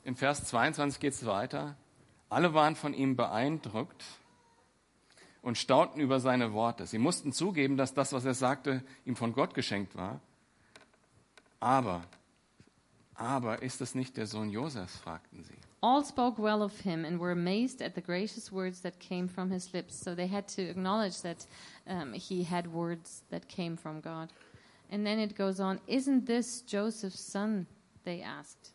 In 0.03 0.15
Vers 0.15 0.43
22 0.45 0.99
geht 0.99 1.13
es 1.13 1.25
weiter. 1.25 1.75
Alle 2.29 2.53
waren 2.53 2.75
von 2.75 2.93
ihm 2.93 3.15
beeindruckt 3.15 4.03
und 5.41 5.57
staunten 5.57 5.99
über 5.99 6.19
seine 6.19 6.53
Worte. 6.53 6.85
Sie 6.85 6.97
mussten 6.99 7.31
zugeben, 7.31 7.77
dass 7.77 7.93
das, 7.93 8.13
was 8.13 8.25
er 8.25 8.33
sagte, 8.33 8.83
ihm 9.05 9.15
von 9.15 9.33
Gott 9.33 9.53
geschenkt 9.53 9.95
war. 9.95 10.19
Aber, 11.59 12.03
aber 13.15 13.61
ist 13.61 13.81
es 13.81 13.95
nicht 13.95 14.17
der 14.17 14.27
Sohn 14.27 14.49
Josefs, 14.49 14.97
fragten 14.97 15.43
sie. 15.43 15.55
All 15.81 16.03
spoke 16.03 16.41
well 16.41 16.61
of 16.61 16.79
him 16.81 17.05
and 17.05 17.19
were 17.19 17.31
amazed 17.31 17.81
at 17.81 17.93
the 17.95 18.01
gracious 18.01 18.51
words 18.51 18.81
that 18.81 18.99
came 18.99 19.27
from 19.27 19.51
his 19.51 19.71
lips. 19.71 19.99
So 19.99 20.15
they 20.15 20.27
had 20.27 20.47
to 20.55 20.63
acknowledge 20.63 21.21
that 21.21 21.45
um, 21.87 22.13
he 22.13 22.43
had 22.43 22.73
words 22.73 23.23
that 23.29 23.47
came 23.47 23.77
from 23.77 24.01
God. 24.01 24.29
And 24.91 25.05
then 25.05 25.19
it 25.19 25.35
goes 25.37 25.59
on, 25.59 25.79
Isn't 25.87 26.25
this 26.25 26.63
Joseph's 26.65 27.19
son? 27.19 27.67
They 28.03 28.21
asked. 28.21 28.73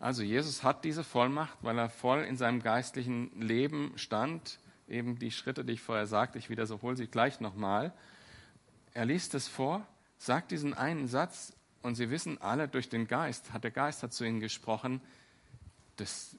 Also 0.00 0.22
Jesus 0.22 0.62
hat 0.62 0.84
diese 0.84 1.02
Vollmacht, 1.02 1.58
weil 1.62 1.78
er 1.78 1.88
voll 1.88 2.22
in 2.22 2.36
seinem 2.36 2.62
geistlichen 2.62 3.30
Leben 3.40 3.92
stand. 3.96 4.58
Eben 4.88 5.18
die 5.18 5.30
Schritte, 5.30 5.64
die 5.64 5.74
ich 5.74 5.82
vorher 5.82 6.06
sagte, 6.06 6.38
ich 6.38 6.48
wiederhole 6.50 6.96
sie 6.96 7.06
gleich 7.06 7.40
nochmal. 7.40 7.92
Er 8.94 9.04
liest 9.04 9.34
es 9.34 9.48
vor, 9.48 9.86
sagt 10.16 10.50
diesen 10.50 10.74
einen 10.74 11.08
Satz 11.08 11.52
und 11.82 11.94
sie 11.94 12.10
wissen 12.10 12.38
alle 12.40 12.68
durch 12.68 12.88
den 12.88 13.06
Geist, 13.06 13.52
hat 13.52 13.64
der 13.64 13.70
Geist 13.70 14.02
hat 14.02 14.12
zu 14.12 14.24
ihnen 14.24 14.40
gesprochen, 14.40 15.00
das 15.96 16.36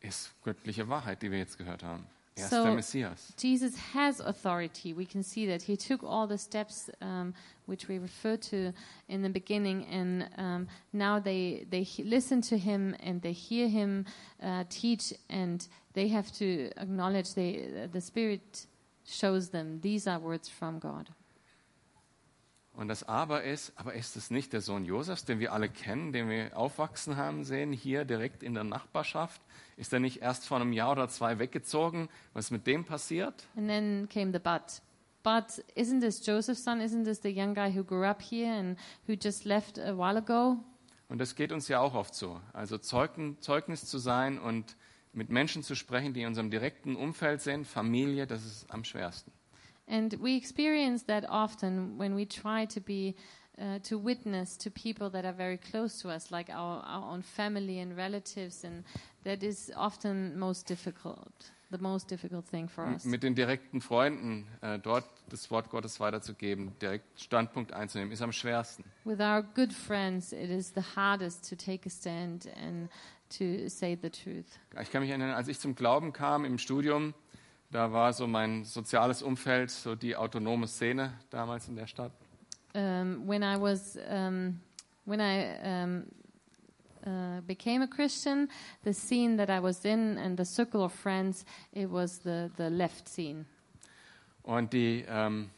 ist 0.00 0.30
göttliche 0.42 0.88
Wahrheit, 0.88 1.22
die 1.22 1.30
wir 1.30 1.38
jetzt 1.38 1.58
gehört 1.58 1.82
haben. 1.82 2.06
Er 2.36 2.44
ist 2.44 2.50
So- 2.50 2.64
der 2.64 2.74
Messias. 2.74 3.32
Jesus 3.38 3.74
has 3.94 4.20
authority. 4.20 4.96
We 4.96 5.06
can 5.06 5.22
see 5.22 5.46
that 5.46 5.62
he 5.62 5.76
took 5.76 6.02
all 6.02 6.26
the 6.28 6.36
steps 6.36 6.90
um, 7.00 7.32
which 7.66 7.88
we 7.88 8.00
referred 8.00 8.42
to 8.50 8.72
in 9.06 9.22
the 9.22 9.28
beginning, 9.28 9.84
and 9.86 10.28
um, 10.36 10.68
now 10.92 11.20
they 11.22 11.64
they 11.70 11.84
he- 11.84 12.02
listen 12.02 12.42
to 12.42 12.56
him 12.56 12.94
and 13.00 13.22
they 13.22 13.32
hear 13.32 13.68
him 13.68 14.04
uh, 14.42 14.64
teach, 14.68 15.14
and 15.30 15.68
they 15.92 16.08
have 16.08 16.32
to 16.38 16.70
acknowledge 16.76 17.34
they, 17.34 17.88
the 17.92 18.00
Spirit 18.00 18.66
shows 19.06 19.50
them 19.50 19.80
these 19.80 20.08
are 20.08 20.18
words 20.18 20.48
from 20.48 20.80
God. 20.80 21.10
Und 22.76 22.88
das 22.88 23.04
Aber 23.04 23.44
ist, 23.44 23.72
aber 23.76 23.94
ist 23.94 24.16
es 24.16 24.30
nicht 24.30 24.52
der 24.52 24.60
Sohn 24.60 24.84
Josefs, 24.84 25.24
den 25.24 25.38
wir 25.38 25.52
alle 25.52 25.68
kennen, 25.68 26.12
den 26.12 26.28
wir 26.28 26.56
aufwachsen 26.56 27.16
haben 27.16 27.44
sehen, 27.44 27.72
hier 27.72 28.04
direkt 28.04 28.42
in 28.42 28.54
der 28.54 28.64
Nachbarschaft? 28.64 29.40
Ist 29.76 29.92
er 29.92 30.00
nicht 30.00 30.22
erst 30.22 30.46
vor 30.46 30.60
einem 30.60 30.72
Jahr 30.72 30.92
oder 30.92 31.08
zwei 31.08 31.38
weggezogen? 31.38 32.08
Was 32.32 32.46
ist 32.46 32.50
mit 32.50 32.66
dem 32.66 32.84
passiert? 32.84 33.46
And 33.56 33.68
then 33.68 34.08
came 34.08 34.32
the 34.32 34.40
but. 34.40 34.82
But 35.22 35.64
isn't 35.76 36.00
this 36.00 36.24
Joseph's 36.24 36.62
son? 36.62 36.80
Isn't 36.80 37.04
this 37.04 37.20
the 37.22 37.30
young 37.30 37.54
guy 37.54 37.72
who 37.74 37.84
grew 37.84 38.04
up 38.04 38.20
here 38.20 38.52
and 38.52 38.76
who 39.06 39.14
just 39.14 39.44
left 39.44 39.78
a 39.78 39.96
while 39.96 40.18
ago? 40.18 40.58
Und 41.08 41.18
das 41.18 41.36
geht 41.36 41.52
uns 41.52 41.68
ja 41.68 41.80
auch 41.80 41.94
oft 41.94 42.14
so. 42.14 42.40
Also 42.52 42.76
Zeugen, 42.78 43.40
Zeugnis 43.40 43.86
zu 43.86 43.98
sein 43.98 44.38
und 44.38 44.76
mit 45.12 45.30
Menschen 45.30 45.62
zu 45.62 45.76
sprechen, 45.76 46.12
die 46.12 46.22
in 46.22 46.26
unserem 46.26 46.50
direkten 46.50 46.96
Umfeld 46.96 47.40
sind, 47.40 47.66
Familie, 47.66 48.26
das 48.26 48.44
ist 48.44 48.70
am 48.70 48.84
schwersten. 48.84 49.32
And 49.86 50.14
we 50.14 50.36
experience 50.36 51.04
that 51.04 51.24
often 51.28 51.98
when 51.98 52.14
we 52.14 52.24
try 52.24 52.64
to 52.66 52.80
be 52.80 53.14
uh, 53.58 53.78
to 53.84 53.98
witness 53.98 54.56
to 54.56 54.70
people 54.70 55.10
that 55.10 55.24
are 55.24 55.32
very 55.32 55.58
close 55.58 56.00
to 56.02 56.08
us, 56.08 56.30
like 56.30 56.50
our, 56.50 56.82
our 56.82 57.12
own 57.12 57.22
family 57.22 57.78
and 57.80 57.96
relatives, 57.96 58.64
and 58.64 58.84
that 59.24 59.42
is 59.42 59.70
often 59.76 60.36
most 60.38 60.66
difficult, 60.66 61.50
the 61.70 61.78
most 61.78 62.08
difficult 62.08 62.44
thing 62.46 62.66
for 62.66 62.84
us. 62.86 63.04
Mit 63.04 63.22
den 63.22 63.34
direkten 63.34 63.80
Freunden 63.80 64.46
äh, 64.60 64.78
dort 64.78 65.04
das 65.28 65.50
Wort 65.50 65.70
Gottes 65.70 66.00
weiterzugeben, 66.00 66.72
direkt 66.80 67.20
Standpunkt 67.20 67.72
einzunehmen, 67.72 68.12
ist 68.12 68.22
am 68.22 68.32
schwersten. 68.32 68.84
With 69.04 69.20
our 69.20 69.42
good 69.42 69.72
friends, 69.72 70.32
it 70.32 70.50
is 70.50 70.72
the 70.74 70.82
hardest 70.96 71.48
to 71.48 71.54
take 71.54 71.86
a 71.86 71.90
stand 71.90 72.48
and 72.56 72.90
to 73.38 73.68
say 73.68 73.96
the 74.00 74.10
truth. 74.10 74.58
Ich 74.82 74.90
kann 74.90 75.00
mich 75.02 75.10
erinnern, 75.10 75.30
als 75.30 75.48
ich 75.48 75.60
zum 75.60 75.74
Glauben 75.76 76.12
kam 76.12 76.44
im 76.44 76.58
Studium, 76.58 77.14
da 77.74 77.92
war 77.92 78.12
so 78.12 78.28
mein 78.28 78.64
soziales 78.64 79.20
Umfeld, 79.20 79.68
so 79.68 79.96
die 79.96 80.14
autonome 80.14 80.68
Szene 80.68 81.12
damals 81.30 81.66
in 81.66 81.74
der 81.74 81.88
Stadt. 81.88 82.12
Um, 82.72 83.26
when 83.26 83.42
I 83.42 83.56
was 83.60 83.98
um, 84.08 84.60
when 85.04 85.20
I 85.20 85.58
um, 85.64 86.04
uh, 87.04 87.40
became 87.42 87.82
a 87.82 87.88
Christian, 87.88 88.48
the 88.84 88.92
scene 88.92 89.36
that 89.36 89.48
I 89.48 89.60
was 89.60 89.84
in 89.84 90.18
and 90.18 90.38
the 90.38 90.44
circle 90.44 90.84
of 90.84 90.92
friends, 90.92 91.44
it 91.72 91.90
was 91.90 92.20
the 92.22 92.50
the 92.56 92.68
left 92.68 93.08
scene. 93.08 93.44
Und 94.44 94.72
die, 94.72 95.04
ähm, 95.08 95.50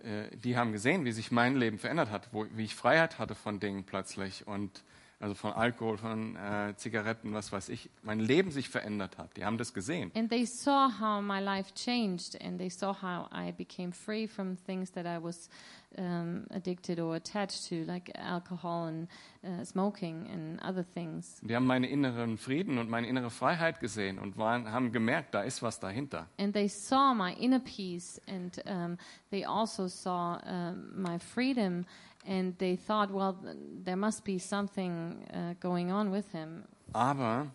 äh, 0.00 0.36
die 0.36 0.56
haben 0.56 0.70
gesehen, 0.72 1.04
wie 1.04 1.12
sich 1.12 1.32
mein 1.32 1.56
Leben 1.56 1.78
verändert 1.78 2.10
hat, 2.10 2.28
wo, 2.32 2.46
wie 2.54 2.64
ich 2.64 2.76
Freiheit 2.76 3.18
hatte 3.18 3.34
von 3.34 3.58
Dingen 3.58 3.84
plötzlich 3.84 4.46
und 4.46 4.84
also 5.18 5.34
von 5.34 5.52
Alkohol, 5.52 5.96
von 5.96 6.36
äh, 6.36 6.74
Zigaretten, 6.76 7.32
was 7.32 7.50
weiß 7.50 7.70
ich, 7.70 7.88
mein 8.02 8.20
Leben 8.20 8.50
sich 8.50 8.68
verändert 8.68 9.16
hat. 9.16 9.36
Die 9.36 9.44
haben 9.44 9.56
das 9.56 9.72
gesehen. 9.72 10.12
And 10.14 10.28
they 10.28 10.44
saw 10.44 10.90
how 11.00 11.22
my 11.22 11.40
life 11.40 11.72
changed, 11.74 12.40
and 12.42 12.58
they 12.58 12.68
saw 12.68 12.92
how 12.92 13.28
I 13.32 13.52
became 13.52 13.92
free 13.92 14.26
from 14.26 14.56
things 14.56 14.92
that 14.92 15.06
I 15.06 15.22
was 15.22 15.48
um, 15.96 16.44
addicted 16.50 17.00
or 17.00 17.14
attached 17.14 17.66
to, 17.68 17.84
like 17.84 18.12
alcohol 18.18 18.88
and 18.88 19.08
uh, 19.42 19.64
smoking 19.64 20.28
and 20.30 20.60
other 20.62 20.84
things. 20.84 21.40
Die 21.42 21.56
haben 21.56 21.66
meinen 21.66 21.84
inneren 21.84 22.36
Frieden 22.36 22.76
und 22.76 22.90
meine 22.90 23.08
innere 23.08 23.30
Freiheit 23.30 23.80
gesehen 23.80 24.18
und 24.18 24.36
waren, 24.36 24.70
haben 24.70 24.92
gemerkt, 24.92 25.34
da 25.34 25.42
ist 25.42 25.62
was 25.62 25.80
dahinter. 25.80 26.26
And 26.38 26.52
they 26.52 26.68
saw 26.68 27.14
my 27.14 27.32
inner 27.34 27.60
peace, 27.60 28.20
and 28.28 28.62
um, 28.66 28.98
they 29.30 29.46
also 29.46 29.88
saw 29.88 30.38
um, 30.44 30.92
my 30.94 31.18
freedom, 31.18 31.86
and 32.26 32.56
they 32.58 32.76
thought, 32.76 33.10
well, 33.12 33.34
th- 33.40 33.56
there 33.84 33.96
must 33.96 34.24
be 34.24 34.38
something 34.38 35.24
uh, 35.32 35.54
going 35.60 35.90
on 35.92 36.12
with 36.12 36.26
him. 36.32 36.64
Aber 36.92 37.46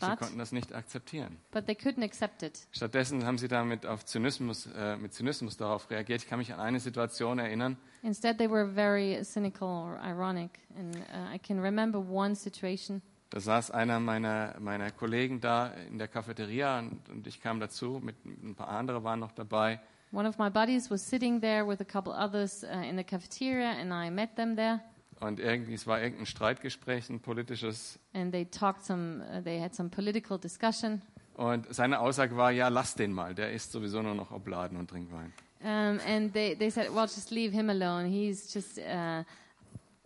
sie 0.00 0.06
But- 0.06 0.18
konnten 0.18 0.38
das 0.38 0.52
nicht 0.52 0.72
akzeptieren. 0.74 1.38
But 1.50 1.66
they 1.66 1.74
couldn't 1.74 2.04
accept 2.04 2.42
it. 2.42 2.66
Stattdessen 2.72 3.24
haben 3.24 3.38
sie 3.38 3.48
damit 3.48 3.84
auf 3.86 4.04
Zynismus, 4.04 4.66
äh, 4.66 4.96
mit 4.96 5.12
Zynismus 5.12 5.56
darauf 5.56 5.90
reagiert. 5.90 6.22
Ich 6.22 6.28
kann 6.28 6.38
mich 6.38 6.52
an 6.52 6.60
eine 6.60 6.80
Situation 6.80 7.38
erinnern. 7.38 7.76
Instead, 8.02 8.38
they 8.38 8.48
were 8.50 8.66
very 8.72 9.22
cynical 9.24 9.66
or 9.68 9.98
ironic. 10.04 10.50
And 10.76 10.96
uh, 10.96 11.34
I 11.34 11.38
can 11.38 11.58
remember 11.60 11.98
one 11.98 12.34
situation. 12.36 13.02
Da 13.30 13.40
saß 13.40 13.70
einer 13.72 14.00
meiner, 14.00 14.54
meiner 14.58 14.90
Kollegen 14.90 15.40
da 15.40 15.66
in 15.90 15.98
der 15.98 16.08
Cafeteria 16.08 16.78
und, 16.78 17.08
und 17.10 17.26
ich 17.26 17.42
kam 17.42 17.60
dazu, 17.60 18.00
mit 18.02 18.16
ein 18.24 18.54
paar 18.54 18.68
andere 18.68 19.04
waren 19.04 19.20
noch 19.20 19.32
dabei. 19.32 19.80
One 20.10 20.26
of 20.26 20.38
my 20.38 20.48
buddies 20.48 20.88
was 20.90 21.02
sitting 21.02 21.40
there 21.40 21.66
with 21.66 21.80
a 21.80 21.84
couple 21.84 22.12
others 22.12 22.64
uh, 22.64 22.78
in 22.78 22.96
the 22.96 23.04
cafeteria, 23.04 23.76
and 23.78 23.92
I 23.92 24.10
met 24.10 24.36
them 24.36 24.56
there. 24.56 24.80
Und 25.20 25.40
irgendwie, 25.40 25.74
es 25.74 25.86
war 25.86 26.00
irgendein 26.00 26.26
Streitgespräch, 26.26 27.10
ein 27.10 27.20
politisches. 27.20 27.98
And 28.14 28.32
they 28.32 28.44
talked 28.44 28.84
some. 28.84 29.22
Uh, 29.22 29.42
they 29.42 29.60
had 29.60 29.74
some 29.74 29.90
political 29.90 30.38
discussion. 30.38 31.02
Und 31.34 31.66
seine 31.74 32.00
Aussage 32.00 32.36
war, 32.36 32.50
ja, 32.50 32.68
lass 32.68 32.94
den 32.94 33.12
mal, 33.12 33.34
der 33.34 33.52
isst 33.52 33.72
sowieso 33.72 34.02
nur 34.02 34.14
noch 34.14 34.30
Obladen 34.32 34.78
und 34.78 34.88
trinkt 34.88 35.12
Wein. 35.12 35.32
Um, 35.60 36.00
and 36.06 36.32
they, 36.32 36.54
they 36.54 36.70
said, 36.70 36.88
well, 36.94 37.06
just 37.06 37.30
leave 37.30 37.52
him 37.52 37.68
alone. 37.68 38.06
He's 38.06 38.52
just 38.52 38.78
uh, 38.78 39.24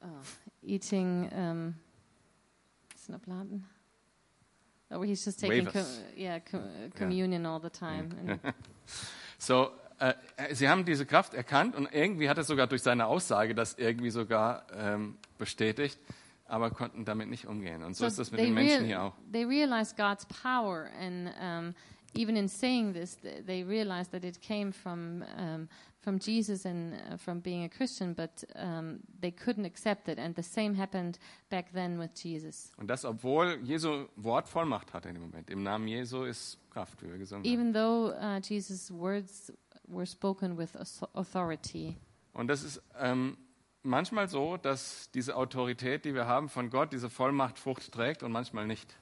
oh, 0.02 0.06
eating. 0.62 1.30
Um, 1.32 1.74
it's 2.94 3.08
not 3.08 3.20
Obladen. 3.22 3.64
Or 4.90 5.04
he's 5.04 5.24
just 5.24 5.40
taking 5.40 5.66
Wafers. 5.66 6.02
co- 6.02 6.20
yeah, 6.20 6.38
co- 6.40 6.60
communion 6.94 7.46
all 7.46 7.60
the 7.60 7.70
time. 7.70 8.40
So, 9.42 9.72
äh, 10.02 10.54
sie 10.54 10.68
haben 10.68 10.84
diese 10.84 11.06
Kraft 11.06 11.34
erkannt 11.34 11.76
und 11.76 11.88
irgendwie 11.92 12.28
hat 12.28 12.36
er 12.36 12.44
sogar 12.44 12.66
durch 12.66 12.82
seine 12.82 13.06
Aussage 13.06 13.54
das 13.54 13.74
irgendwie 13.74 14.10
sogar 14.10 14.66
ähm, 14.74 15.16
bestätigt, 15.38 15.98
aber 16.46 16.70
konnten 16.70 17.04
damit 17.04 17.28
nicht 17.28 17.46
umgehen. 17.46 17.82
Und 17.82 17.94
so, 17.94 18.06
ist 18.06 18.18
das 18.18 18.32
mit 18.32 18.40
den 18.40 18.54
Menschen 18.54 18.84
hier 18.86 19.02
auch. 19.02 19.14
they 19.32 19.44
realized 19.44 19.96
God's 19.96 20.26
power, 20.26 20.90
and 21.00 21.30
um, 21.40 21.74
even 22.14 22.36
in 22.36 22.48
saying 22.48 22.92
this, 22.92 23.16
th- 23.20 23.46
they 23.46 23.62
realized 23.62 24.10
that 24.12 24.24
it 24.24 24.40
came 24.42 24.72
from 24.72 25.22
um, 25.38 25.68
from 26.02 26.18
Jesus 26.18 26.66
and 26.66 26.94
uh, 26.94 27.16
from 27.16 27.40
being 27.40 27.62
a 27.62 27.68
Christian, 27.68 28.12
but 28.12 28.44
um, 28.56 28.98
they 29.20 29.30
couldn't 29.30 29.64
accept 29.64 30.08
it. 30.08 30.18
And 30.18 30.34
the 30.34 30.42
same 30.42 30.74
happened 30.74 31.18
back 31.48 31.72
then 31.72 31.98
with 31.98 32.10
Jesus. 32.14 32.72
Und 32.76 32.88
das, 32.88 33.04
obwohl 33.04 33.60
Jesu 33.62 34.08
Wort 34.16 34.48
Vollmacht 34.48 34.92
hatte 34.92 35.08
in 35.08 35.14
dem 35.14 35.22
Moment. 35.22 35.48
Im 35.48 35.62
Namen 35.62 35.86
Jesu 35.86 36.24
ist 36.24 36.58
Kraft, 36.70 37.00
wie 37.02 37.08
wir 37.08 37.18
gesungen 37.18 37.44
haben. 37.44 37.52
Even 37.52 37.72
though 37.72 38.12
uh, 38.20 38.40
Jesus' 38.42 38.90
words 38.90 39.52
were 39.88 40.06
spoken 40.06 40.56
with 40.58 40.74
auth- 40.76 41.08
authority. 41.14 41.96
Und 42.32 42.48
das 42.48 42.62
ist 42.62 42.80
ähm, 42.98 43.36
manchmal 43.82 44.28
so, 44.28 44.56
dass 44.56 45.10
diese 45.12 45.36
Autorität, 45.36 46.04
die 46.04 46.14
wir 46.14 46.26
haben 46.26 46.48
von 46.48 46.70
Gott, 46.70 46.92
diese 46.92 47.10
Vollmacht 47.10 47.58
Frucht 47.58 47.92
trägt 47.92 48.22
und 48.22 48.32
manchmal 48.32 48.66
nicht. 48.66 48.94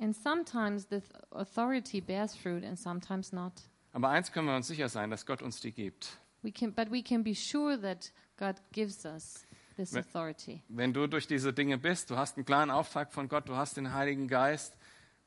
And 0.00 0.14
sometimes 0.16 0.86
the 0.90 0.96
th- 1.00 1.32
authority 1.32 2.00
bears 2.00 2.34
fruit 2.34 2.64
and 2.64 2.78
sometimes 2.78 3.32
not. 3.32 3.52
Aber 3.92 4.08
eins 4.08 4.32
können 4.32 4.48
wir 4.48 4.56
uns 4.56 4.66
sicher 4.68 4.88
sein, 4.88 5.10
dass 5.10 5.26
Gott 5.26 5.42
uns 5.42 5.60
die 5.60 5.70
gibt. 5.72 6.18
We 6.42 6.50
can, 6.50 6.72
but 6.74 6.90
we 6.90 7.02
can 7.02 7.22
be 7.22 7.34
sure 7.34 7.80
that 7.80 8.10
God 8.38 8.56
gives 8.72 9.04
us 9.04 9.46
this 9.76 9.92
Wenn- 9.92 10.02
authority. 10.02 10.62
Wenn 10.68 10.92
du 10.92 11.06
durch 11.06 11.26
diese 11.26 11.52
Dinge 11.52 11.78
bist, 11.78 12.10
du 12.10 12.16
hast 12.16 12.36
einen 12.36 12.44
klaren 12.46 12.70
Auftrag 12.70 13.12
von 13.12 13.28
Gott, 13.28 13.48
du 13.48 13.54
hast 13.54 13.76
den 13.76 13.92
Heiligen 13.92 14.28
Geist 14.28 14.76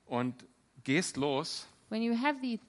und 0.06 0.46
gehst 0.84 1.16
los, 1.18 1.68
When 1.90 2.02
you 2.02 2.14
have 2.14 2.42
the, 2.42 2.60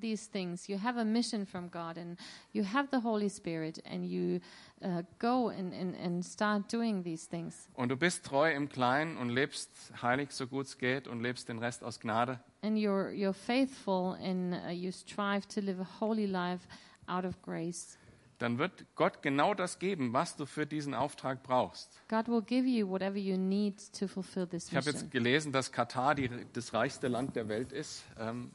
these 0.00 0.26
things, 0.26 0.68
you 0.68 0.76
have 0.76 0.96
a 0.96 1.04
mission 1.04 1.46
from 1.46 1.68
God 1.68 1.96
and 1.96 2.18
you 2.52 2.64
have 2.64 2.90
the 2.90 3.00
Holy 3.00 3.28
Spirit 3.28 3.78
and 3.84 4.04
you 4.04 4.40
uh, 4.82 5.02
go 5.18 5.50
and, 5.50 5.72
and, 5.72 5.94
and 5.94 6.24
start 6.24 6.68
doing 6.68 7.02
these 7.02 7.26
things. 7.28 7.68
und 7.74 7.88
du 7.90 7.96
bist 7.96 8.24
treu 8.24 8.50
im 8.52 8.68
Kleinen 8.68 9.16
und 9.18 9.30
lebst 9.30 9.70
heilig, 10.02 10.32
so 10.32 10.46
gut 10.46 10.66
es 10.66 10.78
geht, 10.78 11.06
und 11.06 11.22
lebst 11.22 11.48
den 11.48 11.58
Rest 11.58 11.84
aus 11.84 12.00
Gnade, 12.00 12.40
And 12.62 12.76
you're, 12.76 13.12
you're 13.12 13.32
faithful 13.32 14.16
and 14.20 14.54
uh, 14.54 14.70
you 14.70 14.90
strive 14.90 15.46
to 15.48 15.60
live 15.60 15.78
a 15.80 15.86
holy 16.00 16.26
life 16.26 16.66
out 17.08 17.24
of 17.24 17.40
grace. 17.42 17.96
Dann 18.38 18.58
wird 18.58 18.84
Gott 18.94 19.22
genau 19.22 19.54
das 19.54 19.78
geben, 19.78 20.12
was 20.12 20.36
du 20.36 20.46
für 20.46 20.66
diesen 20.66 20.94
Auftrag 20.94 21.42
brauchst. 21.42 22.00
God 22.08 22.28
will 22.28 22.42
give 22.42 22.66
you 22.66 22.88
whatever 22.88 23.16
you 23.16 23.36
need 23.36 23.76
to 23.98 24.06
fulfill 24.06 24.46
this 24.46 24.68
Ich 24.68 24.76
habe 24.76 24.90
jetzt 24.90 25.10
gelesen, 25.10 25.52
dass 25.52 25.72
Katar 25.72 26.14
die, 26.14 26.30
das 26.52 26.72
reichste 26.74 27.08
Land 27.08 27.36
der 27.36 27.48
Welt 27.48 27.72
ist. 27.72 28.04
Ähm, 28.18 28.50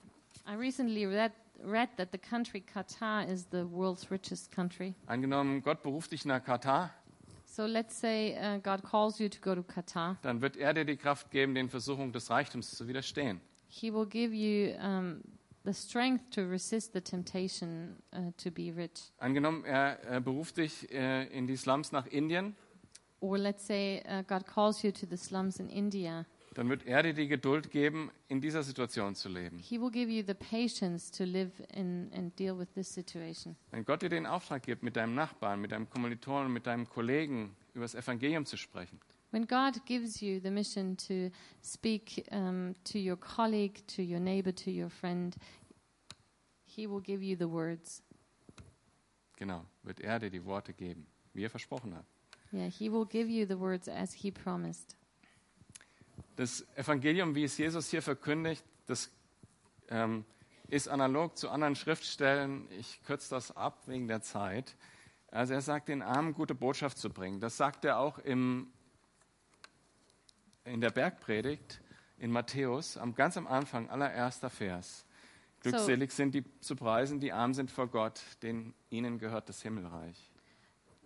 I 0.48 0.56
recently 0.56 1.06
read, 1.06 1.32
read 1.64 1.90
that 1.98 2.10
the 2.12 2.18
country 2.18 2.62
Qatar 2.62 3.28
is 3.28 3.48
the 3.52 3.64
world's 3.70 4.10
richest 4.12 4.52
country. 4.52 4.96
angenommen, 5.06 5.62
Gott 5.62 5.82
beruft 5.84 6.12
dich 6.12 6.26
nach 6.26 6.44
Katar, 6.44 6.92
So 7.46 7.66
let's 7.66 8.00
say 8.00 8.38
uh, 8.40 8.60
God 8.62 8.82
calls 8.82 9.20
you 9.20 9.28
to 9.28 9.38
go 9.42 9.54
to 9.54 9.62
Qatar. 9.62 10.18
dann 10.22 10.42
wird 10.42 10.56
er 10.56 10.74
dir 10.74 10.86
die 10.86 10.96
Kraft 10.96 11.32
geben, 11.32 11.54
den 11.54 11.70
Versuchungen 11.70 12.14
des 12.14 12.30
Reichtums 12.30 12.72
zu 12.72 12.88
widerstehen. 12.88 13.42
He 13.68 13.94
will 13.94 14.06
give 14.06 14.34
you 14.34 14.74
um, 14.82 15.22
the 15.66 15.74
strength 15.74 16.30
to 16.32 16.42
resist 16.50 16.94
the 16.94 17.02
temptation 17.02 17.98
uh, 18.14 18.32
to 18.38 18.52
be 18.52 18.72
rich. 18.76 19.12
Angenommen, 19.18 19.64
er, 19.66 20.00
er 20.04 20.22
beruft 20.22 20.58
dich 20.58 20.92
äh, 20.92 21.26
in 21.28 21.48
die 21.48 21.58
Slums 21.58 21.92
nach 21.92 22.08
Indien, 22.08 22.56
Or 23.24 23.38
let's 23.38 23.68
say 23.68 24.02
uh, 24.10 24.24
God 24.24 24.48
calls 24.48 24.82
you 24.82 24.92
to 24.92 25.06
the 25.08 25.16
slums 25.18 25.60
in 25.60 25.70
India. 25.70 26.26
dann 26.56 26.68
wird 26.70 26.86
er 26.88 27.04
dir 27.04 27.14
die 27.14 27.28
Geduld 27.28 27.70
geben, 27.70 28.10
in 28.28 28.42
dieser 28.42 28.64
Situation 28.64 29.14
zu 29.16 29.30
leben. 29.30 29.60
He 29.60 29.80
will 29.80 29.92
give 29.92 30.12
you 30.12 30.24
the 30.26 30.34
patience 30.34 31.12
to 31.12 31.24
live 31.24 31.52
in 31.74 32.12
and 32.14 32.38
deal 32.38 32.58
with 32.58 32.74
this 32.74 32.92
situation. 32.92 33.56
Wenn 33.70 33.86
Gott 33.86 34.02
dir 34.02 34.10
den 34.10 34.26
Auftrag 34.26 34.64
gibt, 34.64 34.82
mit 34.84 34.96
deinem 34.96 35.14
Nachbarn, 35.14 35.62
mit 35.62 35.72
deinem 35.72 35.88
Kommilitonen, 35.90 36.52
mit 36.52 36.66
deinem 36.66 36.90
Kollegen 36.90 37.56
über 37.74 37.84
das 37.86 37.94
Evangelium 37.96 38.46
zu 38.46 38.58
sprechen, 38.58 39.00
When 39.32 39.44
God 39.44 39.86
gives 39.86 40.22
you 40.22 40.42
the 40.42 40.52
mission 40.52 40.98
to 41.08 41.32
speak 41.62 42.28
um, 42.32 42.76
to 42.84 43.00
your 43.00 43.16
colleague, 43.16 43.82
to 43.88 44.04
your 44.04 44.20
neighbor, 44.20 44.52
to 44.52 44.72
your 44.72 44.90
friend, 44.90 45.36
He 46.66 46.86
will 46.86 47.00
give 47.02 47.24
you 47.24 47.36
the 47.38 47.48
words. 47.48 48.04
genau, 49.38 49.66
wird 49.84 50.02
er 50.02 50.20
dir 50.20 50.30
die 50.30 50.46
Worte 50.46 50.74
geben, 50.74 51.08
wie 51.34 51.44
er 51.44 51.50
versprochen 51.50 51.96
hat. 51.96 52.06
Yeah, 52.54 52.68
He 52.68 52.92
will 52.92 53.06
give 53.06 53.30
you 53.30 53.46
the 53.46 53.58
words 53.58 53.88
as 53.88 54.14
He 54.14 54.32
promised. 54.32 54.96
Das 56.36 56.66
Evangelium, 56.76 57.34
wie 57.34 57.44
es 57.44 57.58
Jesus 57.58 57.90
hier 57.90 58.02
verkündigt, 58.02 58.64
das 58.86 59.12
ähm, 59.90 60.26
ist 60.68 60.88
analog 60.88 61.38
zu 61.38 61.50
anderen 61.50 61.76
Schriftstellen. 61.76 62.68
Ich 62.72 63.02
kürze 63.04 63.30
das 63.30 63.56
ab 63.56 63.88
wegen 63.88 64.08
der 64.08 64.22
Zeit. 64.22 64.76
Also 65.30 65.54
er 65.54 65.62
sagt, 65.62 65.88
den 65.88 66.02
Armen 66.02 66.34
gute 66.34 66.56
Botschaft 66.56 66.98
zu 66.98 67.10
bringen. 67.10 67.40
Das 67.40 67.58
sagt 67.58 67.86
er 67.86 68.00
auch 68.00 68.20
im, 68.20 68.72
in 70.66 70.82
der 70.82 70.92
Bergpredigt 70.92 71.82
in 72.18 72.32
Matthäus, 72.32 72.98
am, 72.98 73.16
ganz 73.16 73.38
am 73.38 73.48
Anfang, 73.48 73.90
allererster 73.90 74.50
Vers. 74.50 75.06
Glückselig 75.62 76.12
sind 76.12 76.34
die 76.34 76.44
zu 76.60 76.76
preisen, 76.76 77.20
die 77.20 77.32
arm 77.32 77.54
sind 77.54 77.70
vor 77.70 77.88
Gott, 77.88 78.22
denn 78.42 78.74
ihnen 78.90 79.20
gehört 79.20 79.50
das 79.50 79.62
Himmelreich. 79.62 80.32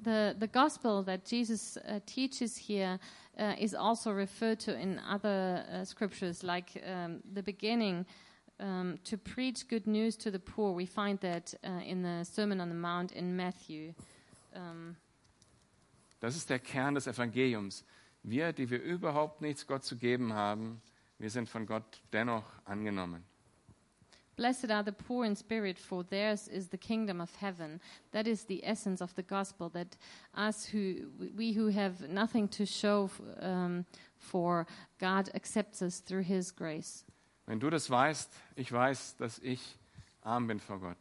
The, 0.04 0.34
the 0.40 0.48
gospel 0.48 1.04
that 1.06 1.30
Jesus 1.30 1.78
uh, 1.78 2.00
teaches 2.06 2.58
here 2.58 3.00
uh, 3.38 3.54
is 3.58 3.74
also 3.74 4.12
referred 4.12 4.60
to 4.66 4.72
in 4.74 5.00
other 5.00 5.66
uh, 5.72 5.86
scriptures, 5.86 6.44
like 6.44 6.82
um, 6.86 7.22
the 7.34 7.42
beginning. 7.42 8.06
Um, 8.58 9.00
to 9.04 9.18
preach 9.18 9.68
good 9.68 9.86
news 9.88 10.18
to 10.18 10.32
the 10.32 10.40
poor, 10.40 10.74
we 10.74 10.86
find 10.86 11.20
that 11.22 11.54
uh, 11.64 11.82
in 11.86 12.04
the 12.04 12.24
Sermon 12.24 12.62
on 12.62 12.70
the 12.70 12.76
Mount 12.76 13.12
in 13.12 13.36
Matthew. 13.36 13.94
Um, 14.54 14.98
Das 16.22 16.36
ist 16.36 16.50
der 16.50 16.60
Kern 16.60 16.96
des 16.96 17.08
Evangeliums. 17.08 17.84
Wir, 18.28 18.54
die 18.54 18.72
wir 18.72 18.82
überhaupt 18.82 19.42
nichts 19.42 19.68
Gott 19.68 19.84
zu 19.84 19.98
geben 19.98 20.34
haben, 20.34 20.82
wir 21.20 21.30
sind 21.30 21.48
von 21.48 21.68
Gott 21.68 22.02
dennoch 22.12 22.44
angenommen. 22.66 23.24
Blessed 24.36 24.72
are 24.72 24.84
the 24.84 24.92
poor 24.92 25.24
in 25.26 25.36
spirit, 25.36 25.78
for 25.78 26.04
theirs 26.04 26.48
is 26.48 26.68
the 26.70 26.78
kingdom 26.78 27.22
of 27.22 27.34
heaven. 27.40 27.80
That 28.12 28.28
is 28.28 28.46
the 28.46 28.66
essence 28.66 29.02
of 29.02 29.14
the 29.16 29.24
gospel. 29.24 29.70
That 29.70 29.96
us 30.34 30.66
who 30.66 31.08
we 31.38 31.54
who 31.54 31.68
have 31.68 32.10
nothing 32.10 32.50
to 32.50 32.66
show 32.66 33.10
um, 33.40 33.86
for, 34.18 34.66
God 35.00 35.30
accepts 35.36 35.82
us 35.82 36.00
through 36.00 36.24
His 36.24 36.52
grace. 36.52 37.06
Wenn 37.46 37.60
du 37.60 37.70
das 37.70 37.90
weißt, 37.90 38.30
ich 38.56 38.72
weiß, 38.72 39.18
dass 39.18 39.40
ich 39.40 39.78
arm 40.24 40.48
bin 40.48 40.60
vor 40.60 40.80
Gott. 40.80 40.98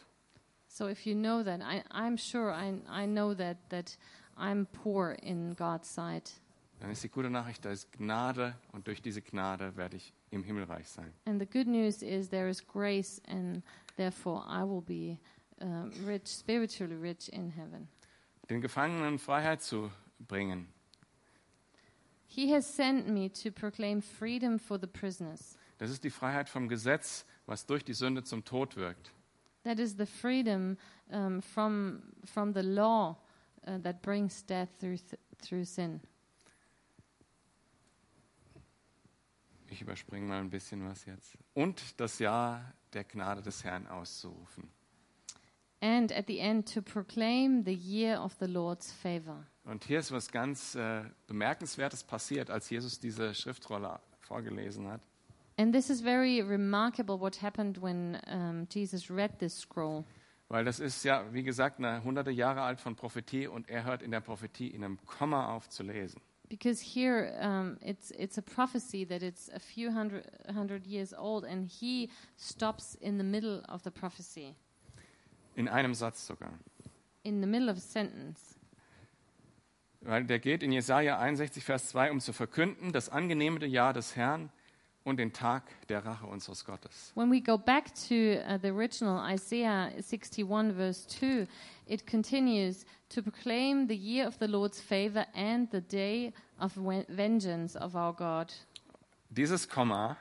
So 0.69 0.87
if 0.87 1.07
you 1.07 1.15
know 1.15 1.43
that, 1.43 1.61
I, 1.61 1.83
I'm 1.91 2.17
sure 2.17 2.53
I, 2.53 2.75
I 2.89 3.07
know 3.07 3.35
that 3.35 3.57
that 3.71 3.97
I'm 4.37 4.67
poor 4.67 5.17
in 5.23 5.55
God's 5.55 5.89
sight. 5.89 6.35
Dann 6.81 6.91
ist 6.91 7.03
die 7.03 7.09
gute 7.09 7.31
Nachricht, 7.31 7.65
da 7.65 7.71
ist 7.71 7.91
Gnade 7.93 8.55
und 8.73 8.87
durch 8.87 9.01
diese 9.01 9.23
Gnade 9.23 9.77
werde 9.77 9.97
ich 9.97 10.13
im 10.31 10.43
Himmelreich 10.43 10.89
sein. 10.89 11.13
And 11.25 11.41
the 11.41 11.47
good 11.47 11.67
news 11.67 12.03
is 12.03 12.29
there 12.29 12.49
is 12.49 12.65
grace, 12.67 13.23
and 13.27 13.63
therefore 13.97 14.45
I 14.49 14.63
will 14.63 14.83
be 14.83 15.19
um, 15.61 15.91
rich, 16.07 16.27
spiritually 16.29 16.97
rich 16.97 17.29
in 17.33 17.51
heaven. 17.51 17.89
Den 18.51 18.61
Gefangenen 18.61 19.19
Freiheit 19.19 19.63
zu 19.63 19.91
bringen, 20.19 20.69
He 22.27 22.53
has 22.53 22.67
sent 22.67 23.09
me 23.09 23.31
to 23.31 23.51
proclaim 23.53 24.03
freedom 24.03 24.59
for 24.59 24.79
the 24.79 24.87
prisoners. 24.89 25.57
das 25.79 25.91
ist 25.91 26.03
die 26.05 26.11
Freiheit 26.11 26.49
vom 26.49 26.69
Gesetz, 26.69 27.25
was 27.47 27.65
durch 27.67 27.85
die 27.85 27.95
Sünde 27.95 28.25
zum 28.25 28.45
Tod 28.45 28.77
wirkt. 28.77 29.13
That 29.63 29.79
is 29.79 29.97
the 29.97 30.05
freedom 30.07 30.77
um, 31.11 31.41
from 31.41 32.03
from 32.25 32.53
the 32.53 32.61
law 32.63 33.17
uh, 33.67 33.79
that 33.79 34.03
brings 34.03 34.45
death 34.45 34.69
through 34.81 34.99
th- 34.99 35.19
through 35.41 35.65
sin. 35.65 36.01
Ich 39.75 39.83
überspringe 39.83 40.25
mal 40.25 40.39
ein 40.39 40.51
bisschen 40.51 40.89
was 40.89 41.05
jetzt. 41.05 41.37
Und 41.53 41.99
das 41.99 42.21
Jahr 42.21 42.73
der 42.93 43.03
Gnade 43.03 43.43
des 43.43 43.65
Herrn 43.65 43.89
auszurufen. 43.89 44.71
And 45.81 46.13
at 46.13 46.29
the 46.29 46.39
end, 46.39 46.73
to 46.73 46.81
proclaim 46.81 47.65
the 47.65 47.75
year 47.75 48.23
of 48.23 48.37
the 48.39 48.47
Lord's 48.47 48.93
favor. 48.93 49.49
Und 49.65 49.83
hier 49.83 49.99
ist 49.99 50.13
was 50.13 50.31
ganz 50.31 50.77
äh, 50.77 51.03
Bemerkenswertes 51.27 52.05
passiert, 52.05 52.51
als 52.51 52.71
Jesus 52.71 53.01
diese 53.01 53.35
Schriftrolle 53.35 53.99
vorgelesen 54.21 54.87
hat. 54.87 55.01
And 55.57 55.75
this 55.75 55.91
is 55.91 56.01
very 56.01 56.41
remarkable 56.41 57.19
what 57.19 57.43
happened 57.43 57.83
when 57.83 58.17
um, 58.33 58.69
Jesus 58.71 59.11
read 59.11 59.41
this 59.41 59.59
scroll. 59.59 60.05
Weil 60.49 60.65
das 60.65 60.79
ist 60.79 61.03
ja, 61.03 61.25
wie 61.33 61.43
gesagt, 61.43 61.81
eine 61.81 62.05
hunderte 62.05 62.31
Jahre 62.31 62.63
alt 62.63 62.81
von 62.81 62.95
Prophetie 62.95 63.49
und 63.49 63.69
er 63.69 63.83
hört 63.83 64.03
in 64.03 64.13
der 64.13 64.21
Prophetie 64.21 64.69
in 64.69 64.85
einem 64.85 65.05
Komma 65.05 65.53
auf 65.53 65.69
zu 65.69 65.83
lesen. 65.83 66.21
Because 66.55 66.81
here 66.81 67.37
um, 67.41 67.79
it's, 67.83 68.13
it's 68.13 68.39
a 68.39 68.43
prophecy 68.43 69.03
that 69.07 69.25
it's 69.25 69.51
a 69.53 69.59
few 69.59 69.91
hundred, 69.91 70.25
hundred 70.55 70.87
years 70.87 71.13
old, 71.13 71.45
and 71.45 71.67
he 71.67 72.09
stops 72.37 72.95
in 73.01 73.19
the 73.19 73.25
middle 73.25 73.61
of 73.69 73.83
the 73.83 73.91
prophecy, 73.91 74.55
In 75.57 75.67
einem 75.69 75.95
Satz 75.95 76.25
sogar. 76.25 76.53
in 77.25 77.41
the 77.41 77.47
middle 77.49 77.69
of 77.69 77.77
a 77.77 77.81
sentence. 77.81 78.55
Weil 80.03 80.23
der 80.25 80.39
geht 80.39 80.63
in 80.63 80.71
Jesaja 80.71 81.19
61, 81.19 81.65
Vers 81.65 81.89
2, 81.89 82.13
um 82.13 82.21
zu 82.21 82.33
verkünden, 82.33 82.93
das 82.93 83.09
angenehme 83.09 83.67
Jahr 83.67 83.93
des 83.93 84.15
Herrn 84.15 84.51
und 85.05 85.19
den 85.19 85.33
Tag 85.33 85.65
der 85.89 86.05
Rache 86.05 86.27
unseres 86.27 86.65
Gottes. 86.65 87.13
When 87.15 87.31
we 87.31 87.41
go 87.41 87.57
back 87.59 87.95
to 88.09 88.15
uh, 88.15 88.59
the 88.61 88.69
original 88.69 89.19
Isaiah 89.19 89.91
61, 90.01 90.73
verse 90.73 91.07
2, 91.07 91.47
it 91.87 92.07
continues 92.07 92.85
to 93.11 93.23
proclaim 93.23 93.87
the 93.87 93.97
year 93.97 94.27
of 94.27 94.39
the 94.39 94.47
Lord's 94.47 94.81
favor 94.81 95.27
and 95.35 95.71
the 95.71 95.81
day 95.81 96.33
of 96.59 96.73
vengeance 97.09 97.77
of 97.77 97.95
our 97.95 98.15
God. 98.15 98.53
Dieses 99.31 99.69
Komma 99.69 100.17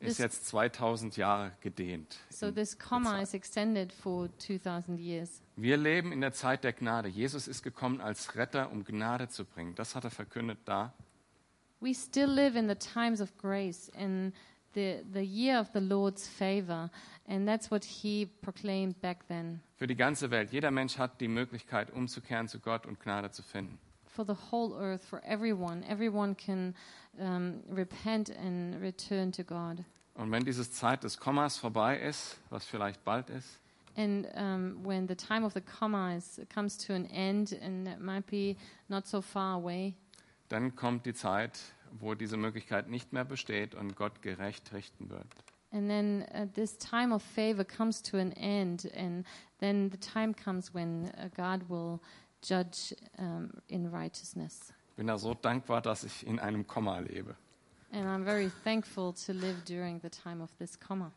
ist 0.00 0.18
jetzt 0.18 0.48
2000 0.48 1.16
Jahre 1.16 1.52
gedehnt. 1.60 2.18
So 2.30 2.50
this 2.50 2.78
comma 2.78 3.20
is 3.20 3.34
extended 3.34 3.92
for 3.92 4.28
2,000 4.38 4.98
years. 4.98 5.42
Wir 5.56 5.76
leben 5.76 6.12
in 6.12 6.22
der 6.22 6.32
Zeit 6.32 6.64
der 6.64 6.72
Gnade. 6.72 7.08
Jesus 7.08 7.46
ist 7.46 7.62
gekommen 7.62 8.00
als 8.00 8.34
Retter, 8.34 8.70
um 8.70 8.84
Gnade 8.84 9.28
zu 9.28 9.44
bringen. 9.44 9.74
Das 9.74 9.94
hat 9.94 10.04
er 10.04 10.10
verkündet 10.10 10.58
da. 10.64 10.94
We 11.80 11.94
still 11.94 12.28
live 12.28 12.56
in 12.56 12.68
the 12.68 12.74
times 12.74 13.20
of 13.20 13.36
grace, 13.38 13.90
and 13.96 14.32
the, 14.74 15.02
the 15.12 15.24
year 15.24 15.58
of 15.58 15.72
the 15.72 15.80
Lord's 15.80 16.28
favor. 16.28 16.90
And 17.26 17.46
that's 17.46 17.70
what 17.70 17.84
he 17.84 18.26
proclaimed 18.42 19.00
back 19.00 19.26
then 19.28 19.60
Für 19.78 19.86
die 19.86 19.94
ganze 19.96 20.30
Welt. 20.30 20.52
Jeder 20.52 20.70
Mensch 20.70 20.98
hat 20.98 21.20
die 21.20 21.28
Möglichkeit, 21.28 21.90
umzukehren 21.92 22.48
zu 22.48 22.58
Gott 22.58 22.86
und 22.86 23.00
Gnade 23.00 23.30
zu 23.30 23.42
finden. 23.42 23.78
for 24.06 24.24
the 24.26 24.34
whole 24.50 24.74
earth, 24.74 25.02
for 25.04 25.22
everyone. 25.24 25.84
Everyone 25.88 26.34
can 26.34 26.74
um, 27.18 27.62
repent 27.70 28.28
and 28.30 28.80
return 28.82 29.30
to 29.32 29.44
God. 29.44 29.84
Und 30.16 30.30
wenn 30.32 30.44
diese 30.44 30.68
Zeit 30.70 31.04
des 31.04 31.16
Kommas 31.18 31.56
vorbei 31.56 31.96
ist, 31.98 32.36
was 32.50 32.66
vielleicht 32.66 33.02
bald 33.04 33.30
ist, 33.30 33.58
And 33.96 34.26
um, 34.36 34.84
when 34.84 35.08
the 35.08 35.14
time 35.16 35.44
of 35.44 35.52
the 35.54 35.60
comma 35.60 36.14
is, 36.14 36.40
comes 36.52 36.76
to 36.78 36.92
an 36.94 37.06
end, 37.06 37.52
and 37.60 37.88
it 37.88 38.00
might 38.00 38.26
be 38.26 38.56
not 38.88 39.06
so 39.06 39.20
far 39.20 39.54
away, 39.56 39.94
dann 40.50 40.76
kommt 40.76 41.06
die 41.06 41.14
Zeit, 41.14 41.58
wo 41.98 42.14
diese 42.14 42.36
Möglichkeit 42.36 42.88
nicht 42.88 43.12
mehr 43.12 43.24
besteht 43.24 43.74
und 43.74 43.96
Gott 43.96 44.20
gerecht 44.22 44.72
richten 44.72 45.08
wird. 45.08 45.26
and 45.72 45.88
then 45.88 46.26
uh, 46.34 46.46
this 46.54 46.76
time 46.76 47.12
of 47.12 47.22
favor 47.22 47.64
comes 47.64 48.00
to 48.02 48.18
an 48.18 48.32
end, 48.32 48.86
and 48.94 49.24
then 49.60 49.88
the 49.90 49.96
time 49.96 50.34
comes 50.34 50.74
when 50.74 51.12
uh, 51.16 51.28
God 51.36 51.68
will 51.68 52.00
judge 52.42 52.94
um, 53.18 53.50
in 53.68 53.86
righteousness. 53.86 54.72
Ich 54.90 54.96
bin 54.96 55.06
da 55.06 55.16
so 55.18 55.34
dankbar, 55.34 55.80
dass 55.80 56.04
ich 56.04 56.26
in 56.26 56.38
einem 56.38 56.66
Komma 56.66 56.98
lebe. 56.98 57.36
And 57.92 58.06
I'm 58.06 58.24
very 58.24 58.50
thankful 58.64 59.12
to 59.26 59.32
live 59.32 59.64
during 59.64 60.00
the 60.00 60.10
time 60.10 60.42
of 60.42 60.50
this 60.58 60.78
comma. 60.78 61.12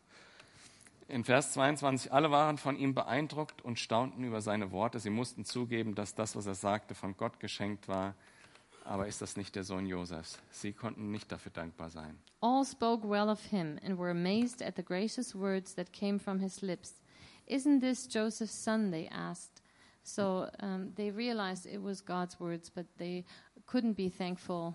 In 1.06 1.22
Vers 1.22 1.52
22, 1.52 2.12
alle 2.12 2.30
waren 2.30 2.56
von 2.56 2.76
ihm 2.76 2.94
beeindruckt 2.94 3.62
und 3.62 3.78
staunten 3.78 4.24
über 4.24 4.40
seine 4.40 4.72
Worte. 4.72 4.98
Sie 4.98 5.10
mussten 5.10 5.44
zugeben, 5.44 5.94
dass 5.94 6.14
das, 6.14 6.34
was 6.34 6.46
er 6.46 6.54
sagte, 6.54 6.94
von 6.94 7.14
Gott 7.16 7.40
geschenkt 7.40 7.88
war. 7.88 8.14
Aber 8.84 9.08
ist 9.08 9.22
das 9.22 9.36
nicht 9.36 9.54
der 9.56 9.64
Sohn 9.64 9.86
Josefs? 9.86 10.38
Sie 10.50 10.72
konnten 10.72 11.10
nicht 11.10 11.32
dafür 11.32 11.50
dankbar 11.50 11.88
sein. 11.88 12.18
All 12.40 12.64
spoke 12.64 13.08
well 13.08 13.30
of 13.30 13.42
him 13.46 13.78
and 13.82 13.98
were 13.98 14.10
amazed 14.10 14.62
at 14.62 14.76
the 14.76 14.82
gracious 14.82 15.34
words 15.34 15.74
that 15.74 15.90
came 15.92 16.18
from 16.18 16.38
his 16.38 16.60
lips. 16.60 17.00
Isn't 17.46 17.80
this 17.80 18.06
Joseph's 18.06 18.54
son? 18.54 18.90
They 18.90 19.08
asked. 19.08 19.62
So 20.02 20.48
um, 20.60 20.92
they 20.96 21.10
realized 21.10 21.64
it 21.66 21.82
was 21.82 22.04
God's 22.04 22.38
words, 22.38 22.68
but 22.68 22.84
they 22.98 23.24
couldn't 23.66 23.96
be 23.96 24.10
thankful. 24.10 24.74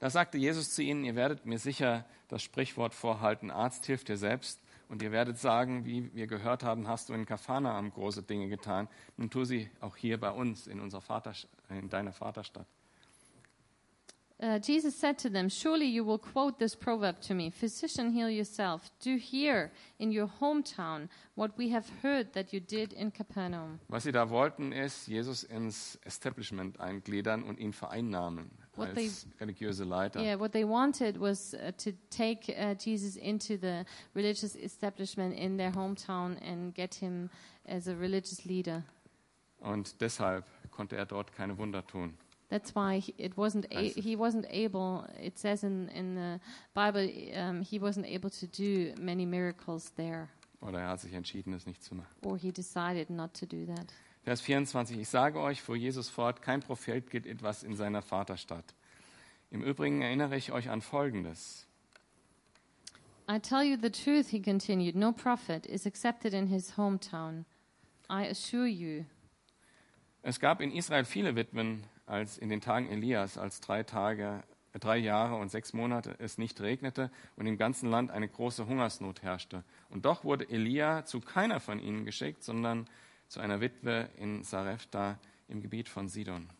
Da 0.00 0.08
sagte 0.08 0.38
Jesus 0.38 0.74
zu 0.74 0.82
ihnen, 0.82 1.04
ihr 1.04 1.14
werdet 1.14 1.44
mir 1.44 1.58
sicher 1.58 2.06
das 2.28 2.42
Sprichwort 2.42 2.94
vorhalten, 2.94 3.50
Arzt 3.50 3.84
hilft 3.86 4.08
dir 4.08 4.16
selbst. 4.16 4.61
Und 4.92 5.00
ihr 5.00 5.10
werdet 5.10 5.38
sagen, 5.38 5.86
wie 5.86 6.14
wir 6.14 6.26
gehört 6.26 6.62
haben, 6.62 6.86
hast 6.86 7.08
du 7.08 7.14
in 7.14 7.24
Kafanaam 7.24 7.90
große 7.92 8.24
Dinge 8.24 8.50
getan. 8.50 8.88
Nun 9.16 9.30
tu 9.30 9.46
sie 9.46 9.70
auch 9.80 9.96
hier 9.96 10.20
bei 10.20 10.30
uns, 10.30 10.66
in, 10.66 10.80
unserer 10.80 11.00
Vater, 11.00 11.32
in 11.70 11.88
deiner 11.88 12.12
Vaterstadt. 12.12 12.66
Uh, 14.38 14.58
Jesus 14.58 15.00
said 15.00 15.16
to 15.16 15.30
them, 15.30 15.48
Surely 15.48 15.86
you 15.86 16.04
will 16.04 16.18
quote 16.18 16.58
this 16.58 16.76
proverb 16.76 17.22
to 17.22 17.32
me 17.32 17.50
Physician, 17.50 18.12
heal 18.12 18.28
yourself. 18.28 18.90
Do 19.02 19.16
here 19.16 19.70
in 19.96 20.10
your 20.10 20.28
hometown 20.40 21.08
what 21.36 21.56
we 21.56 21.72
have 21.72 21.86
heard 22.02 22.34
that 22.34 22.52
you 22.52 22.60
did 22.60 22.92
in 22.92 23.12
Capernaum. 23.12 23.80
Was 23.88 24.02
sie 24.02 24.12
da 24.12 24.28
wollten, 24.28 24.72
ist, 24.72 25.08
Jesus 25.08 25.42
ins 25.42 25.98
Establishment 26.04 26.80
eingliedern 26.80 27.44
und 27.44 27.58
ihn 27.58 27.72
vereinnahmen 27.72 28.50
What 28.74 28.94
Leiter. 29.84 30.20
Yeah, 30.20 30.36
what 30.36 30.52
they 30.52 30.64
wanted 30.64 31.18
was 31.18 31.54
uh, 31.54 31.72
to 31.76 31.92
take 32.10 32.48
uh, 32.58 32.74
Jesus 32.74 33.16
into 33.16 33.58
the 33.58 33.84
religious 34.14 34.56
establishment 34.56 35.36
in 35.36 35.58
their 35.58 35.70
hometown 35.70 36.38
and 36.40 36.74
get 36.74 36.94
him 36.94 37.28
as 37.66 37.86
a 37.86 37.94
religious 37.94 38.46
leader. 38.46 38.82
Und 39.60 40.00
deshalb 40.00 40.44
konnte 40.70 40.96
er 40.96 41.04
dort 41.06 41.32
keine 41.32 41.58
Wunder 41.58 41.86
tun. 41.86 42.14
That's 42.48 42.74
why 42.74 42.98
he, 42.98 43.14
it 43.16 43.36
wasn't 43.36 43.66
a, 43.70 43.80
he 43.80 44.14
wasn't 44.14 44.46
able. 44.50 45.06
It 45.18 45.38
says 45.38 45.64
in 45.64 45.88
in 45.88 46.14
the 46.14 46.40
Bible 46.74 47.08
um, 47.34 47.62
he 47.62 47.78
wasn't 47.78 48.06
able 48.06 48.30
to 48.30 48.46
do 48.46 48.94
many 49.00 49.24
miracles 49.24 49.90
there, 49.96 50.28
Oder 50.60 50.80
er 50.80 50.88
hat 50.88 51.00
sich 51.00 51.14
entschieden, 51.14 51.54
es 51.54 51.66
nicht 51.66 51.82
zu 51.82 51.94
machen. 51.94 52.14
or 52.22 52.36
he 52.36 52.50
decided 52.52 53.08
not 53.08 53.32
to 53.34 53.46
do 53.46 53.64
that. 53.66 53.92
Vers 54.24 54.40
24. 54.40 54.98
Ich 54.98 55.08
sage 55.08 55.40
euch, 55.40 55.62
fuhr 55.62 55.74
Jesus 55.74 56.08
fort, 56.08 56.42
kein 56.42 56.60
Prophet 56.60 57.10
gilt 57.10 57.26
etwas 57.26 57.64
in 57.64 57.74
seiner 57.74 58.02
Vaterstadt. 58.02 58.74
Im 59.50 59.62
Übrigen 59.62 60.00
erinnere 60.00 60.36
ich 60.36 60.52
euch 60.52 60.70
an 60.70 60.80
Folgendes. 60.80 61.66
I 63.28 63.38
tell 63.38 63.62
you 63.62 63.76
the 63.80 63.90
truth, 63.90 64.28
he 64.28 64.40
continued. 64.40 64.94
No 64.94 65.12
prophet 65.12 65.66
is 65.66 65.86
accepted 65.86 66.34
in 66.34 66.46
his 66.46 66.76
hometown. 66.76 67.44
I 68.08 68.28
assure 68.28 68.66
you. 68.66 69.04
Es 70.22 70.38
gab 70.38 70.60
in 70.60 70.70
Israel 70.70 71.04
viele 71.04 71.34
Witwen, 71.34 71.84
als 72.06 72.38
in 72.38 72.48
den 72.48 72.60
Tagen 72.60 72.88
Elias, 72.88 73.38
als 73.38 73.60
drei 73.60 73.82
Tage, 73.82 74.44
äh, 74.72 74.78
drei 74.78 74.98
Jahre 74.98 75.36
und 75.36 75.50
sechs 75.50 75.72
Monate 75.72 76.14
es 76.18 76.38
nicht 76.38 76.60
regnete 76.60 77.10
und 77.36 77.46
im 77.46 77.56
ganzen 77.56 77.90
Land 77.90 78.10
eine 78.10 78.28
große 78.28 78.66
Hungersnot 78.66 79.22
herrschte. 79.22 79.64
Und 79.88 80.04
doch 80.04 80.24
wurde 80.24 80.48
Elia 80.48 81.04
zu 81.04 81.20
keiner 81.20 81.58
von 81.58 81.80
ihnen 81.80 82.04
geschickt, 82.04 82.44
sondern 82.44 82.86
zu 83.32 83.40
einer 83.40 83.62
Witwe 83.62 84.10
in 84.18 84.42
Sarepta 84.42 85.18
im 85.48 85.62
Gebiet 85.62 85.88
von 85.88 86.06
Sidon. 86.06 86.50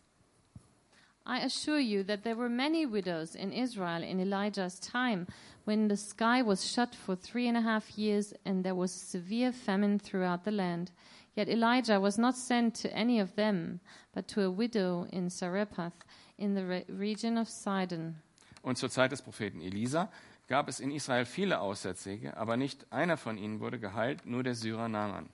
I 1.27 1.45
assure 1.45 1.79
you 1.79 2.03
that 2.03 2.25
there 2.25 2.37
were 2.37 2.49
many 2.49 2.87
widows 2.87 3.35
in 3.35 3.53
Israel 3.53 4.03
in 4.03 4.19
Elijah's 4.19 4.81
time 4.81 5.27
when 5.67 5.89
the 5.89 5.97
sky 5.97 6.43
was 6.43 6.67
shut 6.67 6.95
for 6.95 7.15
three 7.15 7.47
and 7.47 7.59
a 7.59 7.61
half 7.61 7.97
years 7.97 8.35
and 8.47 8.65
there 8.65 8.75
was 8.75 8.91
severe 8.91 9.53
famine 9.53 9.99
throughout 9.99 10.45
the 10.45 10.51
land. 10.51 10.91
Yet 11.37 11.49
Elijah 11.49 12.01
was 12.01 12.17
not 12.17 12.37
sent 12.37 12.75
to 12.81 12.89
any 12.89 13.21
of 13.21 13.37
them, 13.37 13.81
but 14.15 14.27
to 14.29 14.43
a 14.43 14.51
widow 14.51 15.07
in 15.13 15.29
Sarephath 15.29 16.07
in 16.39 16.55
the 16.55 16.65
re- 16.65 16.85
region 16.89 17.37
of 17.37 17.49
Sidon. 17.49 18.17
Und 18.63 18.79
zur 18.79 18.89
Zeit 18.89 19.13
des 19.13 19.21
Propheten 19.21 19.61
Elisa 19.61 20.11
gab 20.49 20.69
es 20.69 20.81
in 20.81 20.91
Israel 20.91 21.27
viele 21.27 21.61
Aussätzige, 21.61 22.37
aber 22.37 22.57
nicht 22.57 22.91
einer 22.91 23.19
von 23.19 23.37
ihnen 23.37 23.61
wurde 23.61 23.79
geheilt, 23.79 24.25
nur 24.25 24.43
der 24.43 24.55
Syrer 24.55 24.89
Naaman. 24.89 25.29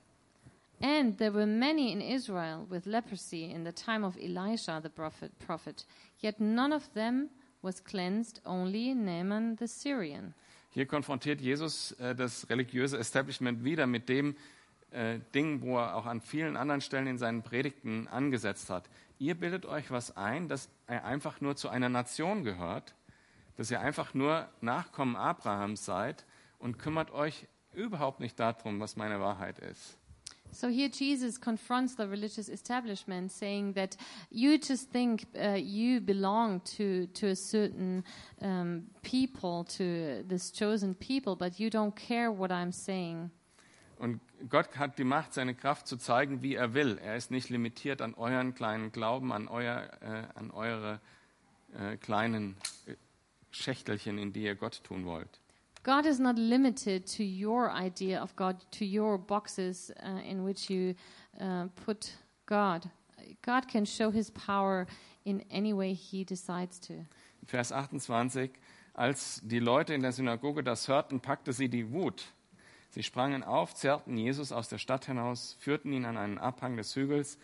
And 0.81 1.19
there 1.19 1.33
were 1.33 1.47
many 1.47 1.93
in 1.93 2.01
Israel 2.01 2.67
with 2.71 2.87
leprosy 2.87 3.51
in 3.51 3.65
the 3.65 3.73
time 3.73 4.05
of 4.05 4.17
Elisha 4.17 4.81
the 4.81 4.89
prophet, 4.89 5.33
prophet. 5.39 5.85
Yet 6.21 6.41
none 6.41 6.73
of 6.73 6.93
them 6.95 7.31
was 7.63 7.83
cleansed, 7.83 8.41
only 8.45 8.95
Naaman 8.95 9.57
the 9.59 9.67
Syrian. 9.67 10.35
Hier 10.71 10.87
konfrontiert 10.87 11.41
Jesus 11.41 11.93
äh, 11.93 12.15
das 12.15 12.49
religiöse 12.49 12.99
Establishment 12.99 13.65
wieder 13.65 13.87
mit 13.87 14.09
dem 14.09 14.37
äh, 14.93 15.19
Ding, 15.35 15.61
wo 15.63 15.79
er 15.79 15.97
auch 15.97 16.07
an 16.07 16.21
vielen 16.21 16.57
anderen 16.57 16.81
Stellen 16.81 17.09
in 17.09 17.19
seinen 17.19 17.43
Predigten 17.43 18.07
angesetzt 18.07 18.71
hat. 18.71 18.89
Ihr 19.19 19.35
bildet 19.35 19.67
euch 19.67 19.91
was 19.91 20.17
ein, 20.17 20.49
dass 20.49 20.69
er 20.87 21.05
einfach 21.05 21.41
nur 21.41 21.57
zu 21.57 21.69
einer 21.69 21.89
Nation 21.89 22.45
gehört, 22.45 22.95
dass 23.57 23.71
ihr 23.71 23.81
einfach 23.81 24.15
nur 24.15 24.49
Nachkommen 24.61 25.17
Abrahams 25.17 25.85
seid 25.85 26.25
und 26.61 26.79
kümmert 26.79 27.11
euch 27.11 27.49
überhaupt 27.73 28.21
nicht 28.21 28.39
darum, 28.39 28.79
was 28.79 28.97
meine 28.97 29.21
Wahrheit 29.21 29.59
ist. 29.59 29.99
So 30.53 30.69
here 30.69 30.89
Jesus 30.89 31.39
confronts 31.39 31.95
the 31.95 32.07
religious 32.09 32.49
establishment, 32.49 33.31
saying 33.31 33.75
that 33.75 33.97
you 34.31 34.59
just 34.59 34.91
think 34.91 35.27
uh, 35.37 35.53
you 35.55 36.01
belong 36.01 36.61
to 36.77 37.07
to 37.15 37.29
a 37.29 37.37
certain 37.37 38.05
um, 38.41 38.85
people, 39.03 39.65
to 39.77 40.25
this 40.29 40.51
chosen 40.51 40.95
people, 40.95 41.37
but 41.37 41.61
you 41.61 41.71
don't 41.71 41.95
care 41.95 42.31
what 42.33 42.51
I'm 42.51 42.73
saying. 42.73 43.31
Und 43.99 44.21
Gott 44.49 44.79
hat 44.79 44.99
die 44.99 45.05
Macht, 45.05 45.35
seine 45.35 45.55
Kraft 45.55 45.89
zu 45.89 45.97
zeigen, 45.97 46.43
wie 46.43 46.55
er 46.55 46.73
will. 46.73 46.99
Er 46.99 47.17
ist 47.17 47.31
nicht 47.31 47.49
limitiert 47.49 48.01
an 48.01 48.15
euren 48.15 48.55
kleinen 48.55 48.93
Glauben, 48.93 49.33
an, 49.33 49.49
euer, 49.49 49.91
äh, 50.01 50.39
an 50.39 50.53
eure 50.53 51.01
äh, 51.75 51.97
kleinen 51.97 52.57
äh, 52.87 52.95
Schächtelchen, 53.51 54.19
in 54.19 54.33
die 54.33 54.45
ihr 54.45 54.55
Gott 54.55 54.85
tun 54.85 55.05
wollt. 55.05 55.41
God 55.83 56.07
is 56.07 56.19
not 56.19 56.37
limited 56.39 57.07
to 57.17 57.25
your 57.25 57.71
idea 57.71 58.21
of 58.21 58.35
God, 58.37 58.57
to 58.73 58.85
your 58.85 59.19
boxes 59.19 59.91
uh, 60.03 60.21
in 60.29 60.45
which 60.45 60.71
you 60.71 60.95
uh, 61.41 61.67
put 61.87 62.13
God. 62.47 62.91
God 63.43 63.69
can 63.69 63.85
show 63.85 64.11
His 64.11 64.31
power 64.31 64.87
in 65.25 65.45
any 65.51 65.73
way 65.73 65.95
He 65.95 66.25
decides 66.25 66.79
to. 66.81 67.07
Vers 67.47 67.73
28. 67.73 68.51
Als 68.95 69.41
die 69.45 69.61
Leute 69.61 69.95
in 69.95 70.03
der 70.03 70.13
Synagoge 70.13 70.65
das 70.65 70.89
hörten, 70.89 71.21
packte 71.21 71.53
sie 71.53 71.69
die 71.69 71.93
Wut. 71.93 72.25
Sie 72.91 73.03
sprangen 73.03 73.45
auf, 73.45 73.75
zerrten 73.75 74.17
Jesus 74.17 74.51
aus 74.51 74.69
der 74.69 74.79
Stadt 74.79 75.07
hinaus, 75.07 75.57
führten 75.61 75.93
ihn 75.93 76.05
an 76.05 76.17
einen 76.17 76.39
Abhang 76.39 76.77
des 76.77 76.97
Hügels, 76.97 77.39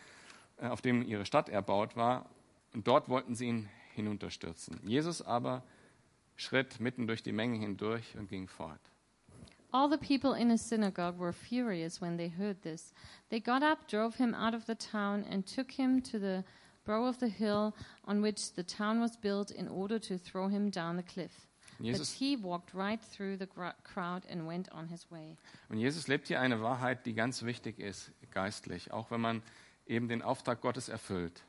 äh, 0.56 0.66
auf 0.66 0.80
dem 0.80 1.02
ihre 1.02 1.24
Stadt 1.26 1.48
erbaut 1.48 1.96
war, 1.96 2.26
und 2.72 2.88
dort 2.88 3.08
wollten 3.08 3.36
sie 3.36 3.46
ihn 3.46 3.68
hinunterstürzen. 3.94 4.80
Jesus 4.82 5.22
aber 5.22 5.62
schritt 6.36 6.80
mitten 6.80 7.06
durch 7.06 7.22
die 7.22 7.32
Menge 7.32 7.58
hindurch 7.58 8.16
und 8.16 8.28
ging 8.28 8.48
fort. 8.48 8.80
All 9.72 9.90
the 9.90 9.98
people 9.98 10.38
in 10.38 10.48
the 10.50 10.56
synagogue 10.56 11.18
were 11.18 11.32
furious 11.32 12.00
when 12.00 12.16
they 12.16 12.28
heard 12.28 12.62
this. 12.62 12.92
They 13.28 13.40
got 13.40 13.62
up, 13.62 13.88
drove 13.88 14.16
him 14.16 14.32
out 14.32 14.54
of 14.54 14.66
the 14.66 14.76
town, 14.76 15.24
and 15.28 15.44
took 15.44 15.72
him 15.72 16.00
to 16.04 16.18
the 16.20 16.44
brow 16.84 17.06
of 17.08 17.18
the 17.18 17.28
hill 17.28 17.74
on 18.04 18.22
which 18.22 18.52
the 18.54 18.62
town 18.62 19.00
was 19.00 19.16
built 19.16 19.50
in 19.50 19.66
order 19.66 19.98
to 19.98 20.16
throw 20.16 20.48
him 20.48 20.70
down 20.70 20.96
the 20.96 21.02
cliff. 21.02 21.48
Jesus, 21.82 22.12
But 22.12 22.18
he 22.18 22.36
walked 22.36 22.72
right 22.72 23.00
through 23.02 23.36
the 23.36 23.48
crowd 23.82 24.22
and 24.30 24.46
went 24.46 24.68
on 24.70 24.86
his 24.86 25.10
way. 25.10 25.36
und 25.68 25.78
Jesus 25.78 26.06
lebt 26.06 26.28
hier 26.28 26.40
eine 26.40 26.60
Wahrheit, 26.60 27.04
die 27.04 27.14
ganz 27.14 27.42
wichtig 27.42 27.80
ist, 27.80 28.12
geistlich, 28.30 28.92
auch 28.92 29.10
wenn 29.10 29.20
man 29.20 29.42
eben 29.86 30.06
den 30.08 30.22
Auftrag 30.22 30.60
Gottes 30.60 30.88
erfüllt. 30.88 31.42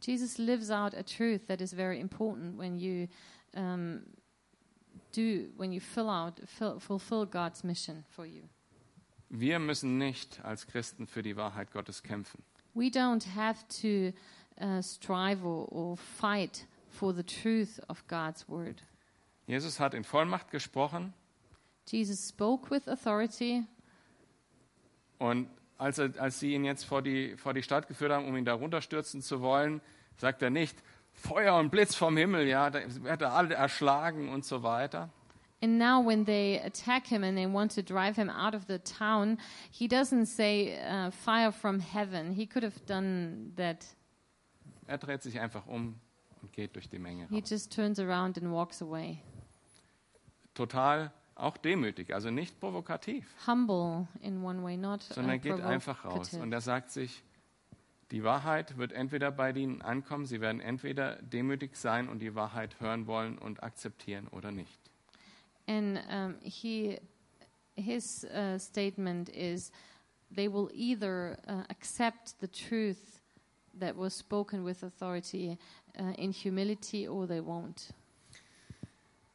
Jesus 0.00 0.38
lives 0.38 0.70
out 0.70 0.92
a 0.94 1.04
truth 1.04 1.46
that 1.46 1.60
is 1.60 1.72
very 1.72 2.00
important 2.00 2.58
when 2.58 2.78
you 2.80 3.06
um, 3.54 4.02
do 5.12 5.48
when 5.56 5.72
you 5.72 5.80
fill 5.80 6.08
out 6.08 6.40
fill, 6.46 6.78
fulfill 6.78 7.26
God's 7.26 7.64
mission 7.64 8.04
for 8.10 8.24
you. 8.24 8.42
Wir 9.28 9.58
müssen 9.58 9.98
nicht 9.98 10.44
als 10.44 10.66
Christen 10.66 11.06
für 11.06 11.22
die 11.22 11.36
Wahrheit 11.36 11.70
Gottes 11.70 12.02
kämpfen. 12.02 12.42
We 12.74 12.86
don't 12.86 13.34
have 13.34 13.64
to 13.82 14.12
uh, 14.60 14.82
strive 14.82 15.44
or, 15.44 15.70
or 15.72 15.96
fight 15.96 16.66
for 16.88 17.14
the 17.14 17.22
truth 17.22 17.80
of 17.88 18.06
God's 18.08 18.48
word. 18.48 18.82
Jesus 19.46 19.80
hat 19.80 19.94
in 19.94 20.04
Vollmacht 20.04 20.50
gesprochen 20.50 21.12
Jesus 21.86 22.28
spoke 22.28 22.70
with 22.70 22.86
authority, 22.86 23.64
und 25.18 25.48
als, 25.76 25.98
er, 25.98 26.12
als 26.18 26.40
sie 26.40 26.54
ihn 26.54 26.64
jetzt 26.64 26.84
vor 26.84 27.02
die, 27.02 27.36
vor 27.36 27.52
die 27.52 27.62
Stadt 27.62 27.88
geführt 27.88 28.10
haben, 28.10 28.26
um 28.26 28.36
ihn 28.36 28.44
da 28.44 28.54
runterstürzen 28.54 29.20
zu 29.22 29.42
wollen, 29.42 29.80
sagt 30.16 30.40
er 30.40 30.50
nicht, 30.50 30.76
Feuer 31.20 31.56
und 31.56 31.70
Blitz 31.70 31.94
vom 31.94 32.16
Himmel, 32.16 32.46
ja, 32.46 32.70
da 32.70 32.80
wird 33.02 33.22
er 33.22 33.32
alle 33.32 33.54
erschlagen 33.54 34.28
und 34.28 34.44
so 34.44 34.62
weiter. 34.62 35.10
and 35.62 35.78
now 35.78 36.00
when 36.00 36.24
they 36.24 36.58
attack 36.58 37.06
him 37.06 37.22
and 37.22 37.36
they 37.36 37.46
want 37.46 37.70
to 37.72 37.82
drive 37.82 38.16
him 38.16 38.30
out 38.30 38.54
of 38.54 38.66
the 38.66 38.78
town, 38.78 39.38
he 39.70 39.86
doesn't 39.86 40.26
say 40.26 40.78
uh, 40.80 41.10
fire 41.10 41.52
from 41.52 41.80
heaven. 41.80 42.32
He 42.32 42.46
could 42.46 42.62
have 42.62 42.84
done 42.86 43.52
that. 43.56 43.86
Er 44.86 44.98
dreht 44.98 45.22
sich 45.22 45.38
einfach 45.38 45.66
um 45.66 46.00
und 46.42 46.52
geht 46.52 46.74
durch 46.74 46.88
die 46.88 46.98
Menge. 46.98 47.26
He 47.28 47.40
raus. 47.40 47.50
just 47.50 47.72
turns 47.72 47.98
around 47.98 48.38
and 48.38 48.50
walks 48.50 48.82
away. 48.82 49.22
Total 50.54 51.12
auch 51.36 51.56
demütig, 51.56 52.12
also 52.12 52.30
nicht 52.30 52.60
provokativ, 52.60 53.26
Humble 53.46 54.06
in 54.20 54.42
one 54.42 54.62
way, 54.62 54.76
not 54.76 55.00
uh, 55.10 55.14
sondern 55.14 55.32
er 55.32 55.38
geht 55.38 55.60
einfach 55.60 56.04
raus 56.04 56.34
und 56.34 56.52
er 56.52 56.60
sagt 56.60 56.90
sich, 56.90 57.22
die 58.10 58.24
Wahrheit 58.24 58.76
wird 58.76 58.92
entweder 58.92 59.30
bei 59.30 59.52
ihnen 59.52 59.82
ankommen, 59.82 60.26
sie 60.26 60.40
werden 60.40 60.60
entweder 60.60 61.16
demütig 61.22 61.76
sein 61.76 62.08
und 62.08 62.18
die 62.20 62.34
Wahrheit 62.34 62.80
hören 62.80 63.06
wollen 63.06 63.38
und 63.38 63.62
akzeptieren 63.62 64.26
oder 64.28 64.50
nicht. 64.50 64.90
And 65.66 66.00
um, 66.10 66.34
he, 66.42 66.98
his 67.76 68.24
uh, 68.24 68.58
statement 68.58 69.28
is, 69.28 69.70
they 70.34 70.48
will 70.52 70.68
either 70.72 71.38
uh, 71.46 71.62
accept 71.68 72.34
the 72.40 72.48
truth 72.48 73.20
that 73.78 73.96
was 73.96 74.18
spoken 74.18 74.64
with 74.64 74.82
authority 74.82 75.56
uh, 75.98 76.12
in 76.18 76.32
humility, 76.32 77.06
or 77.06 77.26
they 77.26 77.40
won't. 77.40 77.92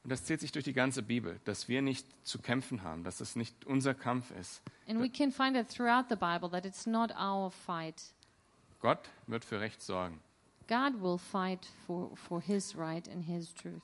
Und 0.04 0.12
das 0.12 0.24
zieht 0.26 0.40
sich 0.42 0.52
durch 0.52 0.66
die 0.66 0.74
ganze 0.74 1.02
Bibel, 1.02 1.40
dass 1.46 1.68
wir 1.68 1.82
nicht 1.82 2.06
zu 2.28 2.40
kämpfen 2.40 2.84
haben, 2.84 3.04
dass 3.04 3.22
es 3.22 3.36
nicht 3.36 3.66
unser 3.66 3.96
Kampf 3.96 4.30
ist. 4.40 4.62
And 4.88 5.02
we 5.02 5.10
can 5.10 5.32
find 5.32 5.56
it 5.56 5.68
throughout 5.68 6.10
the 6.10 6.16
Bible 6.16 6.50
that 6.52 6.66
it's 6.66 6.86
not 6.86 7.12
our 7.12 7.50
fight. 7.50 8.14
Gott 8.82 9.10
wird 9.28 9.46
für 9.46 9.60
Recht 9.60 9.82
sorgen. 9.82 10.20
God 10.68 11.02
will 11.02 11.18
fight 11.18 11.66
for, 11.86 12.16
for 12.16 12.42
his 12.42 12.76
right 12.76 13.08
and 13.08 13.24
his 13.24 13.54
truth. 13.54 13.84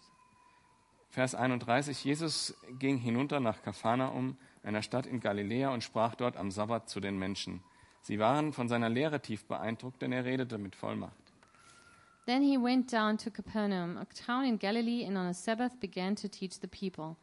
Vers 1.09 1.35
31, 1.35 2.03
Jesus 2.03 2.55
ging 2.79 2.97
hinunter 2.97 3.39
nach 3.39 3.61
Kapharnaum, 3.61 4.37
einer 4.63 4.81
Stadt 4.81 5.05
in 5.05 5.19
Galiläa, 5.19 5.73
und 5.73 5.83
sprach 5.83 6.15
dort 6.15 6.37
am 6.37 6.51
Sabbat 6.51 6.89
zu 6.89 7.01
den 7.01 7.17
Menschen. 7.17 7.61
Sie 8.01 8.17
waren 8.17 8.53
von 8.53 8.69
seiner 8.69 8.89
Lehre 8.89 9.21
tief 9.21 9.45
beeindruckt, 9.45 10.01
denn 10.01 10.11
er 10.11 10.25
redete 10.25 10.57
mit 10.57 10.75
Vollmacht. 10.75 11.33
Then 12.25 12.41
he 12.41 12.57
went 12.57 12.91
down 12.91 13.17
to 13.17 13.29
Capernaum, 13.29 13.97
a 13.97 14.05
town 14.05 14.45
in 14.45 14.57
Galilee, 14.57 15.05
and 15.05 15.17
on 15.17 15.27
a 15.27 15.33
Sabbath 15.33 15.79
began 15.79 16.15
to 16.15 16.29
teach 16.29 16.59
the 16.59 16.67
people. 16.67 17.17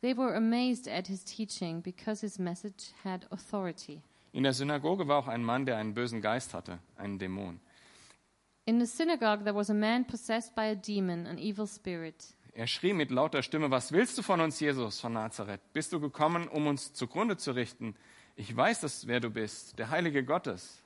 They 0.00 0.14
were 0.14 0.34
amazed 0.34 0.88
at 0.88 1.08
his 1.08 1.24
teaching 1.24 1.82
because 1.82 2.20
his 2.20 2.38
message 2.38 2.92
had 3.02 3.26
authority. 3.30 4.02
In 4.34 4.42
der 4.42 4.52
Synagoge 4.52 5.06
war 5.06 5.18
auch 5.18 5.28
ein 5.28 5.44
Mann, 5.44 5.64
der 5.64 5.76
einen 5.76 5.94
bösen 5.94 6.20
Geist 6.20 6.54
hatte, 6.54 6.80
einen 6.96 7.20
Dämon. 7.20 7.60
In 8.64 8.80
the 8.80 8.86
synagogue 8.86 9.44
there 9.44 9.54
was 9.54 9.70
a 9.70 9.74
man 9.74 10.04
possessed 10.04 10.56
by 10.56 10.62
a 10.62 10.74
demon, 10.74 11.28
an 11.28 11.38
evil 11.38 11.68
spirit. 11.68 12.34
Er 12.52 12.66
schrie 12.66 12.94
mit 12.94 13.12
lauter 13.12 13.44
Stimme, 13.44 13.70
was 13.70 13.92
willst 13.92 14.18
du 14.18 14.22
von 14.22 14.40
uns, 14.40 14.58
Jesus 14.58 14.98
von 14.98 15.12
Nazareth? 15.12 15.60
Bist 15.72 15.92
du 15.92 16.00
gekommen, 16.00 16.48
um 16.48 16.66
uns 16.66 16.92
zugrunde 16.94 17.36
zu 17.36 17.52
richten? 17.52 17.94
Ich 18.34 18.54
weiß, 18.56 18.80
dass, 18.80 19.06
wer 19.06 19.20
du 19.20 19.30
bist, 19.30 19.78
der 19.78 19.90
Heilige 19.90 20.24
Gottes. 20.24 20.82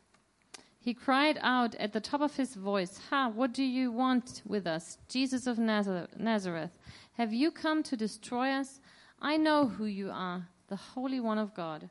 He 0.80 0.92
cried 0.92 1.38
out 1.42 1.74
at 1.80 1.94
the 1.94 2.00
top 2.00 2.20
of 2.20 2.36
his 2.36 2.54
voice, 2.54 3.00
Ha, 3.10 3.32
what 3.34 3.56
do 3.56 3.62
you 3.62 3.90
want 3.90 4.42
with 4.44 4.66
us, 4.66 4.98
Jesus 5.08 5.46
of 5.46 5.56
Nazar- 5.56 6.08
Nazareth? 6.18 6.72
Have 7.16 7.32
you 7.32 7.50
come 7.50 7.82
to 7.84 7.96
destroy 7.96 8.50
us? 8.60 8.82
I 9.22 9.38
know 9.38 9.70
who 9.78 9.86
you 9.86 10.10
are, 10.10 10.48
the 10.68 10.76
Holy 10.94 11.18
One 11.18 11.38
of 11.38 11.54
God. 11.54 11.88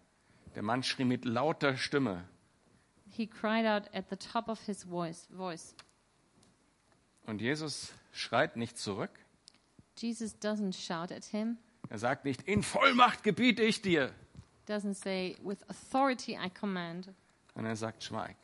Der 0.58 0.63
Mann 0.63 0.82
schrie 0.82 1.06
mit 1.06 1.24
lauter 1.24 1.78
Stimme. 1.78 2.28
He 3.12 3.28
cried 3.28 3.67
out 3.67 3.93
at 3.93 4.10
the 4.10 4.15
top 4.15 4.50
of 4.50 4.60
his 4.65 4.84
voice. 4.84 5.28
voice. 5.30 5.76
Und 7.28 7.41
Jesus 7.41 7.93
schreit 8.12 8.58
nicht 8.58 8.76
zurück. 8.76 9.12
Jesus 10.00 10.34
doesn't 10.41 10.74
shout 10.74 11.12
at 11.15 11.26
him, 11.26 11.60
Er 11.89 12.00
sagt 12.00 12.26
nicht, 12.26 12.41
in 12.41 12.63
Vollmacht 12.63 13.22
gebiete 13.22 13.62
ich 13.62 13.84
dir. 13.84 14.12
doesn't 14.67 14.96
say, 14.96 15.38
With 15.43 15.60
authority 15.70 16.36
I 16.36 16.50
command. 16.50 17.13
Und 17.54 17.67
er 17.67 17.76
sagt, 17.76 18.04
schweig. 18.04 18.36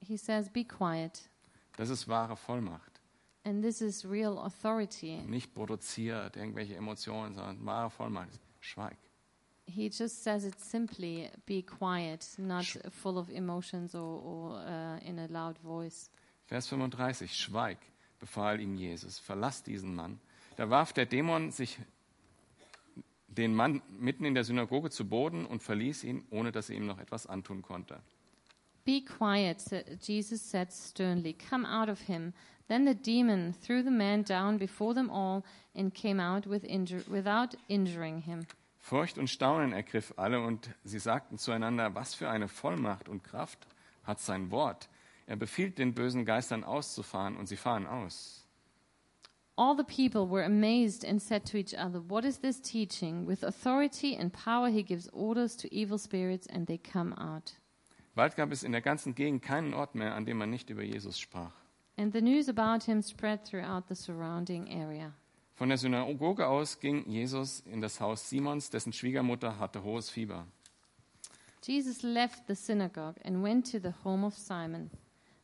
He 0.00 0.16
says, 0.16 0.48
Be 0.48 0.64
quiet. 0.64 1.28
Das 1.76 1.90
ist 1.90 2.08
wahre 2.08 2.38
Vollmacht. 2.38 3.02
And 3.44 3.62
this 3.62 3.82
is 3.82 4.06
real 4.08 4.38
authority. 4.38 5.18
Nicht 5.26 5.52
produziert 5.52 6.36
irgendwelche 6.36 6.76
Emotionen, 6.76 7.34
sondern 7.34 7.66
wahre 7.66 7.90
Vollmacht. 7.90 8.40
Schweig. 8.60 8.96
He 9.74 9.88
just 9.88 10.22
says 10.22 10.44
it 10.44 10.60
simply 10.60 11.30
be 11.46 11.62
quiet, 11.62 12.26
not 12.38 12.64
full 12.90 13.18
of 13.18 13.30
emotions 13.30 13.94
or, 13.94 14.20
or 14.22 14.56
uh, 14.56 14.98
in 15.06 15.18
a 15.18 15.26
loud 15.28 15.58
voice. 15.58 16.10
Vers 16.48 16.66
35. 16.66 17.30
Schweig, 17.30 17.78
befahl 18.18 18.60
ihm 18.60 18.76
Jesus. 18.76 19.18
Verlass 19.18 19.62
diesen 19.62 19.94
Mann. 19.94 20.18
Da 20.56 20.68
warf 20.68 20.92
der 20.92 21.06
Dämon 21.06 21.50
sich 21.52 21.78
den 23.28 23.54
Mann 23.54 23.80
mitten 23.98 24.24
in 24.24 24.34
der 24.34 24.44
Synagoge 24.44 24.90
zu 24.90 25.04
Boden 25.04 25.46
und 25.46 25.62
verließ 25.62 26.04
ihn, 26.04 26.24
ohne 26.30 26.52
dass 26.52 26.68
er 26.70 26.76
ihm 26.76 26.86
noch 26.86 26.98
etwas 26.98 27.26
antun 27.26 27.62
konnte. 27.62 28.00
Be 28.84 29.02
quiet, 29.02 29.62
Jesus 30.00 30.42
said 30.42 30.72
sternly. 30.72 31.34
Come 31.34 31.66
out 31.66 31.88
of 31.88 32.00
him. 32.08 32.32
Then 32.68 32.86
the 32.86 32.94
demon 32.94 33.54
threw 33.62 33.82
the 33.82 33.90
man 33.90 34.24
down 34.24 34.58
before 34.58 34.94
them 34.94 35.10
all 35.10 35.44
and 35.74 35.92
came 35.94 36.20
out 36.20 36.46
with 36.46 36.64
injur- 36.64 37.06
without 37.08 37.56
injuring 37.68 38.22
him. 38.22 38.46
Furcht 38.90 39.18
und 39.18 39.30
Staunen 39.30 39.72
ergriff 39.72 40.12
alle 40.16 40.40
und 40.40 40.68
sie 40.82 40.98
sagten 40.98 41.38
zueinander, 41.38 41.94
was 41.94 42.16
für 42.16 42.28
eine 42.28 42.48
Vollmacht 42.48 43.08
und 43.08 43.22
Kraft 43.22 43.68
hat 44.02 44.18
sein 44.18 44.50
Wort. 44.50 44.88
Er 45.26 45.36
befiehlt 45.36 45.78
den 45.78 45.94
bösen 45.94 46.24
Geistern 46.24 46.64
auszufahren 46.64 47.36
und 47.36 47.46
sie 47.46 47.56
fahren 47.56 47.86
aus. 47.86 48.44
All 49.54 49.76
the 49.76 49.84
people 49.84 50.28
were 50.28 50.44
amazed 50.44 51.04
and 51.04 51.22
said 51.22 51.44
to 51.48 51.56
each 51.56 51.72
other, 51.72 52.02
What 52.10 52.24
is 52.24 52.40
this 52.40 52.60
teaching? 52.60 53.28
With 53.28 53.44
authority 53.44 54.16
and 54.16 54.32
power 54.32 54.68
he 54.68 54.82
gives 54.82 55.08
orders 55.12 55.56
to 55.58 55.68
evil 55.72 55.96
spirits 55.96 56.48
and 56.48 56.66
they 56.66 56.78
come 56.78 57.14
out. 57.16 57.52
Bald 58.16 58.34
gab 58.34 58.50
es 58.50 58.64
in 58.64 58.72
der 58.72 58.82
ganzen 58.82 59.14
Gegend 59.14 59.42
keinen 59.42 59.72
Ort 59.72 59.94
mehr, 59.94 60.16
an 60.16 60.26
dem 60.26 60.38
man 60.38 60.50
nicht 60.50 60.68
über 60.68 60.82
Jesus 60.82 61.16
sprach. 61.20 61.52
And 61.96 62.12
the 62.12 62.20
news 62.20 62.48
about 62.48 62.86
him 62.86 63.02
spread 63.02 63.44
throughout 63.44 63.84
the 63.88 63.94
surrounding 63.94 64.68
area. 64.68 65.12
Von 65.60 65.68
der 65.68 65.76
Synagoge 65.76 66.46
aus 66.46 66.80
ging 66.80 67.06
Jesus 67.06 67.60
in 67.66 67.82
das 67.82 68.00
Haus 68.00 68.30
Simons, 68.30 68.70
dessen 68.70 68.94
Schwiegermutter 68.94 69.58
hatte 69.58 69.82
hohes 69.82 70.08
Fieber. 70.08 70.46
Jesus 71.62 72.00
left 72.02 72.46
the 72.48 72.54
synagogue 72.54 73.16
and 73.26 73.44
went 73.44 73.70
to 73.70 73.78
the 73.78 73.92
home 74.02 74.24
of 74.24 74.34
Simon. 74.34 74.90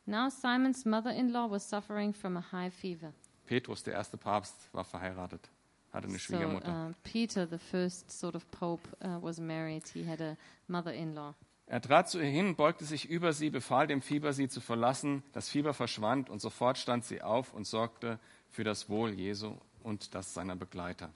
Now 0.07 0.29
Simon's 0.29 0.85
mother 0.85 1.11
in 1.11 1.31
law 1.31 1.47
was 1.47 1.69
suffering 1.69 2.15
from 2.15 2.35
a 2.35 2.43
high 2.51 2.73
fever. 2.73 3.13
Petrus, 3.45 3.83
der 3.83 3.93
erste 3.93 4.17
Papst, 4.17 4.55
war 4.73 4.83
verheiratet, 4.83 5.51
hatte 5.93 6.07
eine 6.07 6.17
So 6.17 6.33
Schwiegermutter. 6.33 6.87
uh, 6.89 6.93
Peter, 7.03 7.45
the 7.47 7.59
first 7.59 8.09
sort 8.09 8.33
of 8.33 8.49
pope, 8.49 8.89
uh, 9.03 9.21
was 9.21 9.39
married. 9.39 9.83
He 9.93 10.03
had 10.03 10.19
a 10.19 10.35
mother 10.67 10.93
in 10.93 11.13
law. 11.13 11.35
Er 11.67 11.79
trat 11.79 12.09
zu 12.09 12.17
ihr 12.17 12.25
hin, 12.25 12.55
beugte 12.55 12.85
sich 12.85 13.07
über 13.07 13.33
sie, 13.33 13.51
befahl 13.51 13.85
dem 13.85 14.01
Fieber, 14.01 14.33
sie 14.33 14.49
zu 14.49 14.61
verlassen. 14.61 15.21
Das 15.33 15.47
Fieber 15.47 15.75
verschwand 15.75 16.31
und 16.31 16.41
sofort 16.41 16.79
stand 16.79 17.05
sie 17.05 17.21
auf 17.21 17.53
und 17.53 17.67
sorgte 17.67 18.17
für 18.49 18.63
das 18.63 18.89
Wohl 18.89 19.13
Jesu 19.13 19.57
und 19.87 20.13
das 20.13 20.33
seiner 20.33 20.55
Begleiter. 20.55 21.09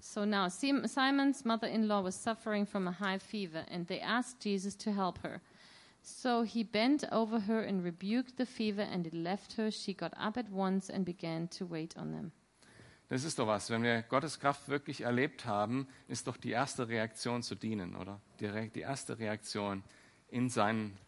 So 0.00 0.26
now 0.26 0.48
Sim- 0.48 0.86
Simon's 0.86 1.44
mother 1.44 1.68
in 1.68 1.86
law 1.86 2.02
was 2.04 2.20
suffering 2.22 2.66
from 2.66 2.86
a 2.88 2.92
high 3.00 3.18
fever, 3.18 3.64
and 3.70 3.86
they 3.86 4.00
asked 4.00 4.42
Jesus 4.42 4.76
to 4.78 4.90
help 4.90 5.22
her. 5.22 5.40
So 6.02 6.42
he 6.42 6.62
bent 6.62 7.10
over 7.10 7.46
her 7.46 7.62
and 7.66 7.82
rebuked 7.82 8.36
the 8.36 8.44
fever, 8.44 8.82
and 8.82 9.06
it 9.06 9.14
left 9.14 9.56
her. 9.56 9.70
She 9.70 9.94
got 9.94 10.12
up 10.18 10.36
at 10.36 10.50
once 10.50 10.90
and 10.90 11.06
began 11.06 11.48
to 11.50 11.64
wait 11.66 11.96
on 11.96 12.12
them. 12.12 12.32
Das 13.08 13.24
ist 13.24 13.38
doch 13.38 13.46
was. 13.46 13.70
Wenn 13.70 13.82
wir 13.82 14.02
Gottes 14.02 14.40
Kraft 14.40 14.68
wirklich 14.68 15.02
erlebt 15.02 15.46
haben, 15.46 15.86
ist 16.08 16.26
doch 16.26 16.36
die 16.36 16.50
erste 16.50 16.88
Reaktion 16.88 17.42
zu 17.42 17.54
dienen, 17.54 17.96
oder? 17.96 18.20
Die, 18.40 18.46
Re 18.46 18.68
die 18.74 18.80
erste 18.80 19.18
Reaktion, 19.18 19.82
in 20.28 20.50
sein 20.50 20.98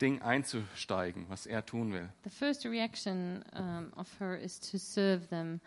Ding 0.00 0.20
einzusteigen, 0.22 1.28
was 1.28 1.46
er 1.46 1.64
tun 1.64 1.92
will. 1.92 2.08
The 2.24 2.30
first 2.30 2.64
reaction 2.64 3.44
um, 3.52 3.92
of 3.96 4.08
her 4.18 4.36
is 4.36 4.58
to 4.70 4.78
serve 4.78 5.28
them. 5.28 5.60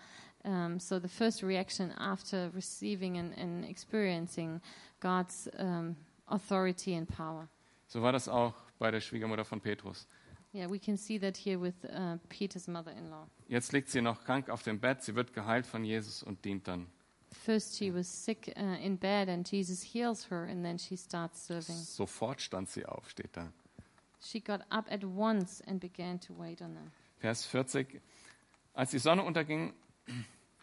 Um, 0.43 0.80
so 0.80 0.99
the 0.99 1.08
first 1.08 1.41
reaction 1.41 1.91
after 1.97 2.51
receiving 2.54 3.17
and, 3.17 3.34
and 3.38 3.65
experiencing 3.65 4.62
God's 4.99 5.49
um, 5.58 5.95
authority 6.28 6.95
and 6.95 7.08
power. 7.08 7.47
So 7.88 8.01
war 8.01 8.12
das 8.12 8.28
auch 8.28 8.54
bei 8.78 8.91
der 8.91 9.01
Schwiegermutter 9.01 9.45
von 9.45 9.62
Petrus. 9.62 10.08
Yeah, 10.54 10.69
we 10.69 10.80
can 10.80 10.97
see 10.97 11.17
that 11.19 11.36
here 11.36 11.60
with 11.60 11.73
uh, 11.86 12.17
Peter's 12.30 12.67
mother-in-law. 12.67 13.28
Jetzt 13.47 13.73
liegt 13.73 13.89
sie 13.89 14.01
noch 14.01 14.23
krank 14.23 14.49
auf 14.49 14.63
dem 14.63 14.80
Bett, 14.80 15.04
sie 15.04 15.15
wird 15.15 15.34
geheilt 15.34 15.65
von 15.65 15.84
Jesus 15.84 16.23
und 16.23 16.45
dient 16.45 16.67
dann. 16.67 16.88
First, 17.43 17.78
she 17.78 17.93
was 17.93 18.08
sick 18.08 18.54
uh, 18.56 18.82
in 18.82 18.97
bed, 18.97 19.28
and 19.28 19.45
Jesus 19.49 19.84
heals 19.84 20.30
her, 20.32 20.47
and 20.49 20.63
then 20.63 20.80
she 20.80 20.95
starts 20.95 21.45
serving. 21.45 21.75
Sofort 21.75 22.41
stand 22.41 22.69
sie 22.69 22.86
auf, 22.86 23.10
steht 23.10 23.36
da. 23.36 23.51
She 24.25 24.39
got 24.39 24.61
up 24.71 24.91
at 24.91 25.03
once 25.03 25.61
and 25.67 25.79
began 25.79 26.19
to 26.21 26.33
wait 26.33 26.59
on 26.59 26.73
them. 26.73 26.91
Vers 27.19 27.45
40. 27.45 28.01
Als 28.73 28.89
die 28.89 28.97
Sonne 28.97 29.21
unterging, 29.21 29.73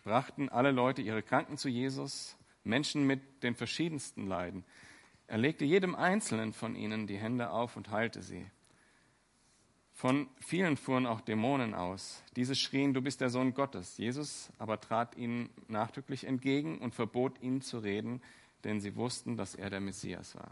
brachten 0.03 0.49
alle 0.49 0.73
Leute 0.73 1.01
ihre 1.01 1.23
Kranken 1.23 1.57
zu 1.57 1.69
Jesus, 1.69 2.37
Menschen 2.65 3.07
mit 3.07 3.21
den 3.45 3.55
verschiedensten 3.55 4.27
Leiden. 4.27 4.65
Er 5.29 5.39
legte 5.39 5.65
jedem 5.65 5.95
Einzelnen 5.95 6.53
von 6.53 6.75
ihnen 6.75 7.07
die 7.07 7.17
Hände 7.17 7.51
auf 7.51 7.77
und 7.77 7.91
heilte 7.91 8.23
sie. 8.23 8.45
Von 9.93 10.29
vielen 10.41 10.77
fuhren 10.77 11.07
auch 11.07 11.21
Dämonen 11.21 11.73
aus. 11.73 12.25
Diese 12.35 12.57
schrien, 12.57 12.95
du 12.95 13.01
bist 13.01 13.21
der 13.21 13.31
Sohn 13.31 13.55
Gottes. 13.55 13.97
Jesus 13.97 14.51
aber 14.59 14.81
trat 14.81 15.17
ihnen 15.17 15.51
nachdrücklich 15.69 16.25
entgegen 16.25 16.79
und 16.79 16.97
verbot 16.97 17.41
ihnen 17.41 17.63
zu 17.63 17.79
reden, 17.79 18.23
denn 18.65 18.81
sie 18.81 18.97
wussten, 18.97 19.37
dass 19.37 19.55
er 19.55 19.71
der 19.71 19.81
Messias 19.81 20.35
war. 20.35 20.51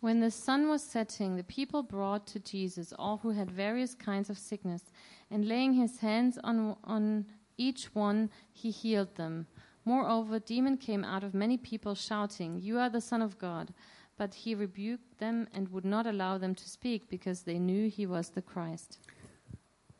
When 0.00 0.20
the 0.20 0.30
sun 0.30 0.68
was 0.68 0.82
setting, 0.82 1.36
the 1.36 1.44
people 1.44 1.82
brought 1.82 2.26
to 2.28 2.40
Jesus 2.40 2.94
all 2.98 3.18
who 3.18 3.30
had 3.30 3.50
various 3.50 3.94
kinds 3.94 4.30
of 4.30 4.38
sickness, 4.38 4.84
and 5.30 5.46
laying 5.46 5.74
his 5.74 5.98
hands 5.98 6.38
on, 6.42 6.76
on 6.84 7.26
each 7.58 7.94
one, 7.94 8.30
he 8.50 8.70
healed 8.70 9.16
them. 9.16 9.46
Moreover, 9.84 10.36
a 10.36 10.40
demon 10.40 10.78
came 10.78 11.04
out 11.04 11.22
of 11.22 11.34
many 11.34 11.58
people, 11.58 11.94
shouting, 11.94 12.60
You 12.60 12.78
are 12.78 12.88
the 12.88 13.00
Son 13.00 13.20
of 13.20 13.38
God. 13.38 13.74
But 14.16 14.34
he 14.34 14.54
rebuked 14.54 15.18
them 15.18 15.48
and 15.52 15.68
would 15.68 15.84
not 15.84 16.06
allow 16.06 16.38
them 16.38 16.54
to 16.54 16.68
speak, 16.68 17.10
because 17.10 17.42
they 17.42 17.58
knew 17.58 17.90
he 17.90 18.06
was 18.06 18.30
the 18.30 18.42
Christ. 18.42 18.98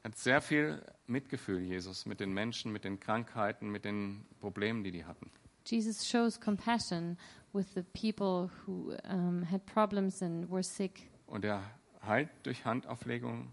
Er 0.02 0.08
hat 0.08 0.18
sehr 0.18 0.40
viel 0.40 0.82
Mitgefühl, 1.06 1.60
Jesus, 1.60 2.06
mit 2.06 2.20
den 2.20 2.32
Menschen, 2.32 2.72
mit 2.72 2.84
den 2.84 2.98
Krankheiten, 2.98 3.70
mit 3.70 3.84
den 3.84 4.24
Problemen, 4.40 4.82
die 4.82 4.92
die 4.92 5.04
hatten. 5.04 5.30
Jesus 5.66 6.06
shows 6.06 6.40
compassion 6.40 7.18
with 7.52 7.66
the 7.74 7.82
people 7.92 8.50
who 8.66 8.94
um, 9.04 9.42
had 9.50 9.64
problems 9.66 10.22
and 10.22 10.48
were 10.50 10.62
sick. 10.62 11.10
Und 11.26 11.44
er 11.44 11.62
heilt 12.06 12.28
durch 12.44 12.64
Handauflegung, 12.64 13.52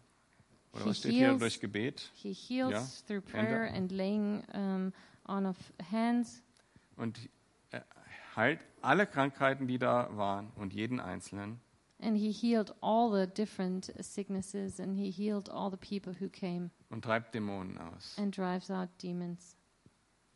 oder 0.74 0.84
He 0.84 0.90
was 0.90 0.98
steht 1.00 1.12
hier, 1.12 1.28
heals. 1.30 1.40
durch 1.40 1.60
Gebet. 1.60 2.12
He 2.16 2.34
heals 2.34 2.72
Ja, 2.72 3.06
through 3.08 3.22
prayer 3.22 3.72
and 3.74 3.92
laying 3.92 4.44
um, 4.54 4.94
on 5.28 5.46
of 5.46 5.58
hands. 5.92 6.42
Und 6.96 7.30
er 7.72 7.86
heilt 8.36 8.60
alle 8.82 9.06
Krankheiten, 9.08 9.68
die 9.68 9.78
da 9.78 10.10
waren 10.16 10.52
und 10.56 10.74
jeden 10.74 11.00
Einzelnen. 11.00 11.60
And 12.00 12.16
he 12.16 12.32
healed 12.32 12.76
all 12.82 13.12
the 13.12 13.26
different 13.26 13.92
sicknesses 14.00 14.80
and 14.80 14.96
he 14.96 15.10
healed 15.10 15.50
all 15.50 15.72
the 15.72 15.78
people 15.78 16.14
who 16.20 16.30
came 16.30 16.70
und 16.92 17.04
treibt 17.04 17.34
Dämonen 17.34 17.78
aus. 17.80 18.16
and 18.20 18.36
drives 18.38 18.70
out 18.70 18.90
demons. 19.02 19.56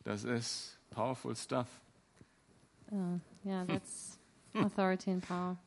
Das 0.04 0.24
ist 0.24 0.80
powerful 0.89 1.36
stuff. 1.36 1.67
Uh, 2.91 3.19
yeah, 3.45 3.65
that's 3.65 4.17
authority 4.54 5.12
and 5.12 5.21
power. 5.27 5.58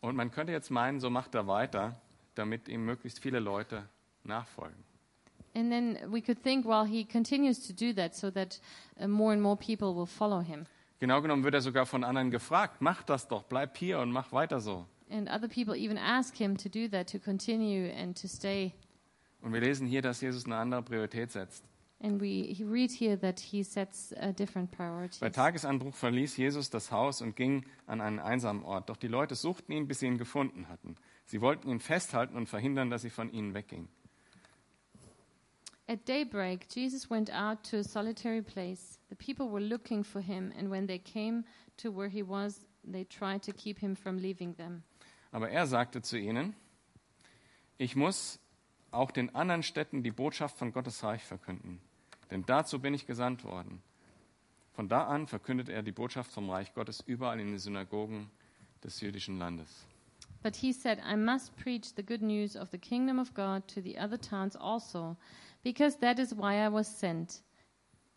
Und 0.00 0.14
man 0.14 0.30
könnte 0.30 0.52
jetzt 0.52 0.70
meinen, 0.70 1.00
so 1.00 1.10
macht 1.10 1.34
er 1.34 1.46
weiter, 1.46 2.00
damit 2.34 2.68
ihm 2.68 2.84
möglichst 2.84 3.18
viele 3.18 3.40
Leute 3.40 3.88
nachfolgen. 4.24 4.84
And 5.54 5.70
then 5.70 5.98
we 6.12 6.20
could 6.20 6.42
think, 6.42 6.66
well, 6.66 6.84
he 6.84 7.04
continues 7.04 7.66
to 7.66 7.72
do 7.72 7.92
that 7.94 8.14
so 8.14 8.30
that 8.30 8.60
uh, 9.00 9.08
more 9.08 9.32
and 9.32 9.42
more 9.42 9.56
people 9.56 9.96
will 9.96 10.06
follow 10.06 10.40
him. 10.40 10.66
Genau 10.98 11.20
genommen 11.22 11.44
wird 11.44 11.54
er 11.54 11.60
sogar 11.60 11.86
von 11.86 12.04
anderen 12.04 12.30
gefragt, 12.30 12.80
mach 12.80 13.02
das 13.02 13.26
doch, 13.26 13.42
bleib 13.44 13.76
hier 13.76 13.98
und 13.98 14.12
mach 14.12 14.32
weiter 14.32 14.60
so. 14.60 14.86
And 15.10 15.28
other 15.28 15.48
people 15.48 15.74
even 15.74 15.96
ask 15.98 16.36
him 16.36 16.56
to 16.56 16.68
do 16.68 16.88
that, 16.88 17.10
to 17.10 17.18
continue 17.18 17.90
and 17.92 18.20
to 18.20 18.28
stay. 18.28 18.74
Und 19.40 19.52
wir 19.52 19.60
lesen 19.60 19.86
hier, 19.86 20.02
dass 20.02 20.20
Jesus 20.20 20.44
eine 20.46 20.56
andere 20.56 20.82
Priorität 20.82 21.30
setzt. 21.30 21.64
And 21.98 22.20
we 22.20 22.54
read 22.62 22.90
here 22.90 23.16
that 23.16 23.40
he 23.40 23.62
sets 23.62 24.12
uh, 24.12 24.32
different 24.32 24.70
priorities. 24.70 25.18
Bei 25.18 25.30
Tagesanbruch 25.30 25.94
verließ 25.94 26.36
Jesus 26.36 26.68
das 26.68 26.92
Haus 26.92 27.22
und 27.22 27.36
ging 27.36 27.64
an 27.86 28.02
einen 28.02 28.18
einsamen 28.18 28.64
Ort. 28.64 28.90
Doch 28.90 28.98
die 28.98 29.08
Leute 29.08 29.34
suchten 29.34 29.72
ihn, 29.72 29.88
bis 29.88 30.00
sie 30.00 30.06
ihn 30.06 30.18
gefunden 30.18 30.68
hatten. 30.68 30.96
Sie 31.24 31.40
wollten 31.40 31.70
ihn 31.70 31.80
festhalten 31.80 32.36
und 32.36 32.48
verhindern, 32.48 32.90
dass 32.90 33.02
sie 33.02 33.10
von 33.10 33.30
ihnen 33.32 33.54
wegging. 33.54 33.88
At 35.88 36.06
daybreak, 36.08 36.66
Jesus 36.68 37.08
went 37.08 37.30
out 37.32 37.62
to 37.70 37.78
a 37.78 37.84
solitary 37.84 38.42
place. 38.42 38.98
The 39.08 39.14
people 39.14 39.50
were 39.50 39.62
looking 39.62 40.02
for 40.02 40.20
him, 40.20 40.52
and 40.58 40.68
when 40.68 40.86
they 40.86 40.98
came 40.98 41.44
to 41.78 41.90
where 41.90 42.08
he 42.08 42.22
was, 42.22 42.66
they 42.84 43.04
tried 43.04 43.42
to 43.44 43.52
keep 43.52 43.78
him 43.78 43.94
from 43.94 44.18
leaving 44.18 44.56
them. 44.56 44.82
Aber 45.30 45.48
er 45.48 45.66
sagte 45.66 46.02
zu 46.02 46.18
ihnen, 46.18 46.54
ich 47.78 47.94
muss 47.94 48.40
auch 48.96 49.10
den 49.10 49.34
anderen 49.34 49.62
Städten 49.62 50.02
die 50.02 50.10
Botschaft 50.10 50.58
von 50.58 50.72
Gottes 50.72 51.02
Reich 51.02 51.22
verkünden, 51.22 51.80
denn 52.30 52.44
dazu 52.46 52.80
bin 52.80 52.94
ich 52.94 53.06
gesandt 53.06 53.44
worden. 53.44 53.82
Von 54.72 54.88
da 54.88 55.06
an 55.06 55.26
verkündet 55.26 55.68
er 55.68 55.82
die 55.82 55.92
Botschaft 55.92 56.30
vom 56.30 56.50
Reich 56.50 56.74
Gottes 56.74 57.00
überall 57.06 57.40
in 57.40 57.48
den 57.48 57.58
Synagogen 57.58 58.30
des 58.84 59.00
jüdischen 59.00 59.38
Landes. 59.38 59.86
But 60.42 60.56
he 60.56 60.72
said, 60.72 60.98
I 60.98 61.16
must 61.16 61.56
preach 61.56 61.94
the 61.96 62.04
good 62.04 62.22
news 62.22 62.56
of 62.56 62.70
the 62.70 62.78
kingdom 62.78 63.18
of 63.18 63.34
God 63.34 63.66
to 63.68 63.80
the 63.80 63.98
other 63.98 64.20
towns 64.20 64.54
also, 64.54 65.16
because 65.64 65.98
that 66.00 66.18
is 66.18 66.32
why 66.36 66.64
I 66.64 66.70
was 66.70 66.86
sent. 66.86 67.42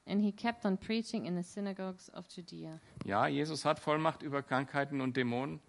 And 0.05 0.21
he 0.21 0.31
kept 0.31 0.65
on 0.65 0.77
preaching 0.77 1.25
in 1.25 1.35
the 1.35 1.43
synagogues 1.43 2.09
of 2.09 2.27
Judea. 2.27 2.79
Ja, 3.05 3.27
Jesus 3.27 3.63
hat 3.63 3.79
Vollmacht 3.79 4.21
über 4.21 4.43
Krankheiten 4.43 5.01
und 5.01 5.15
Dämonen, 5.15 5.59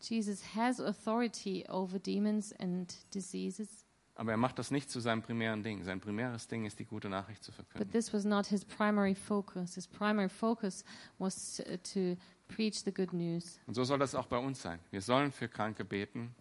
Jesus 0.00 0.54
has 0.54 0.78
authority 0.80 1.64
over 1.68 1.98
demons 1.98 2.52
and 2.60 2.94
diseases, 3.12 3.84
aber 4.18 4.32
er 4.32 4.36
macht 4.36 4.58
das 4.58 4.72
nicht 4.72 4.90
zu 4.90 4.98
seinem 4.98 5.22
primären 5.22 5.62
Ding. 5.62 5.84
Sein 5.84 6.00
primäres 6.00 6.48
Ding 6.48 6.64
ist, 6.64 6.80
die 6.80 6.84
gute 6.84 7.08
Nachricht 7.08 7.44
zu 7.44 7.52
but 7.52 7.66
verkünden. 7.66 7.92
this 7.92 8.12
was 8.12 8.24
not 8.24 8.46
his 8.46 8.64
primary 8.64 9.14
focus. 9.14 9.76
His 9.76 9.86
primary 9.86 10.28
focus 10.28 10.84
was 11.18 11.62
to 11.94 12.16
preach 12.48 12.82
the 12.84 12.92
good 12.92 13.12
news. 13.12 13.60
Und 13.68 13.74
so 13.74 13.84
soll 13.84 14.00
das 14.00 14.16
auch 14.16 14.26
bei 14.26 14.38
uns 14.38 14.60
sein. 14.60 14.80
Wir 14.90 15.02
sollen 15.02 15.30
für 15.30 15.48
Kranke 15.48 15.84
beten. 15.84 16.34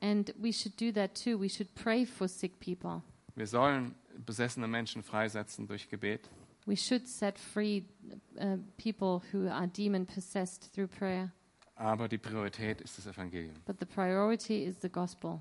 And 0.00 0.34
we 0.36 0.52
should 0.52 0.78
do 0.80 0.90
that 0.92 1.14
too. 1.14 1.40
We 1.40 1.48
should 1.48 1.72
pray 1.76 2.04
for 2.04 2.26
sick 2.26 2.58
people. 2.58 3.02
Wir 3.36 3.46
sollen 3.46 3.94
besessene 4.26 4.66
Menschen 4.66 5.04
freisetzen 5.04 5.68
durch 5.68 5.88
Gebet. 5.88 6.28
We 6.66 6.76
should 6.76 7.06
set 7.06 7.38
free 7.38 7.84
uh, 8.36 8.56
people 8.78 9.22
who 9.32 9.48
are 9.48 9.68
demon 9.68 10.06
possessed 10.06 10.74
through 10.74 10.88
prayer. 10.88 11.30
Aber 11.76 12.08
die 12.08 12.18
Priorität 12.18 12.80
ist 12.80 12.98
das 12.98 13.06
Evangelium. 13.06 13.54
But 13.64 13.78
the 13.78 13.86
priority 13.86 14.64
is 14.64 14.76
the 14.82 14.88
gospel. 14.88 15.38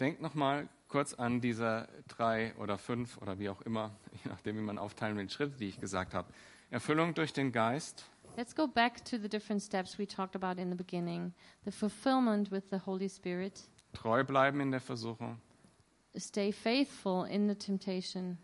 Denkt 0.00 0.22
nochmal 0.22 0.68
kurz 0.88 1.12
an 1.14 1.40
diese 1.40 1.86
drei 2.08 2.54
oder 2.56 2.78
fünf 2.78 3.18
oder 3.18 3.38
wie 3.38 3.50
auch 3.50 3.60
immer, 3.60 3.94
je 4.24 4.30
nachdem, 4.30 4.56
wie 4.56 4.62
man 4.62 4.78
aufteilen 4.78 5.16
will, 5.16 5.28
Schritte, 5.28 5.56
die 5.58 5.68
ich 5.68 5.78
gesagt 5.78 6.14
habe. 6.14 6.32
Erfüllung 6.70 7.14
durch 7.14 7.32
den 7.32 7.52
Geist, 7.52 8.06
Let's 8.36 8.54
go 8.54 8.66
back 8.66 9.04
to 9.06 9.18
the 9.18 9.28
different 9.28 9.60
steps 9.60 9.98
we 9.98 10.06
talked 10.06 10.36
about 10.36 10.60
in 10.60 10.70
the 10.70 10.76
beginning. 10.76 11.34
The 11.64 11.72
fulfillment 11.72 12.50
with 12.50 12.70
the 12.70 12.78
Holy 12.86 13.08
Spirit, 13.08 13.68
treu 13.92 14.24
bleiben 14.24 14.60
in 14.60 14.70
der 14.70 14.80
Versuchung, 14.80 15.38
stay 16.16 16.52
faithful 16.52 17.26
in 17.26 17.48
the 17.48 17.54
temptation, 17.56 18.38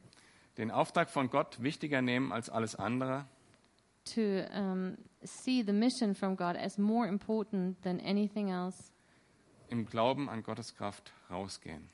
den 0.59 0.71
Auftrag 0.71 1.09
von 1.09 1.31
Gott 1.31 1.63
wichtiger 1.63 2.03
nehmen 2.03 2.33
als 2.33 2.51
alles 2.51 2.75
andere. 2.75 3.27
To 4.15 4.21
um, 4.55 4.99
see 5.25 5.63
the 5.63 5.73
mission 5.73 6.15
from 6.15 6.37
God 6.37 6.57
as 6.57 6.79
more 6.79 7.07
important 7.07 7.81
than 7.83 8.01
anything 8.01 8.51
else, 8.51 8.93
im 9.71 9.87
Glauben 9.87 10.29
an 10.29 10.43
Gottes 10.43 10.75
Kraft 10.77 11.13
rausgehen. 11.31 11.89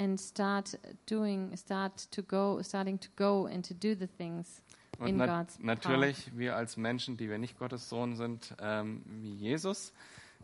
and 0.00 0.20
start 0.20 0.78
doing, 1.10 1.56
start 1.56 2.08
to 2.12 2.22
go, 2.22 2.62
starting 2.62 3.00
to 3.00 3.08
go 3.16 3.46
and 3.46 3.66
to 3.66 3.74
do 3.74 3.94
the 3.96 4.06
things 4.06 4.62
Und 4.98 5.08
in 5.08 5.16
nat 5.16 5.26
God's 5.26 5.56
power. 5.56 5.66
natürlich, 5.66 6.36
wir 6.36 6.54
als 6.54 6.76
Menschen, 6.76 7.16
die 7.16 7.28
wir 7.28 7.38
nicht 7.38 7.58
Gottes 7.58 7.88
Sohn 7.88 8.14
sind, 8.14 8.54
ähm, 8.60 9.02
wie 9.06 9.34
Jesus, 9.34 9.92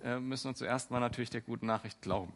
äh, 0.02 0.18
müssen 0.18 0.48
uns 0.48 0.58
zuerst 0.58 0.90
mal 0.90 0.98
natürlich 1.00 1.30
der 1.30 1.40
guten 1.40 1.66
Nachricht 1.66 2.02
glauben. 2.02 2.32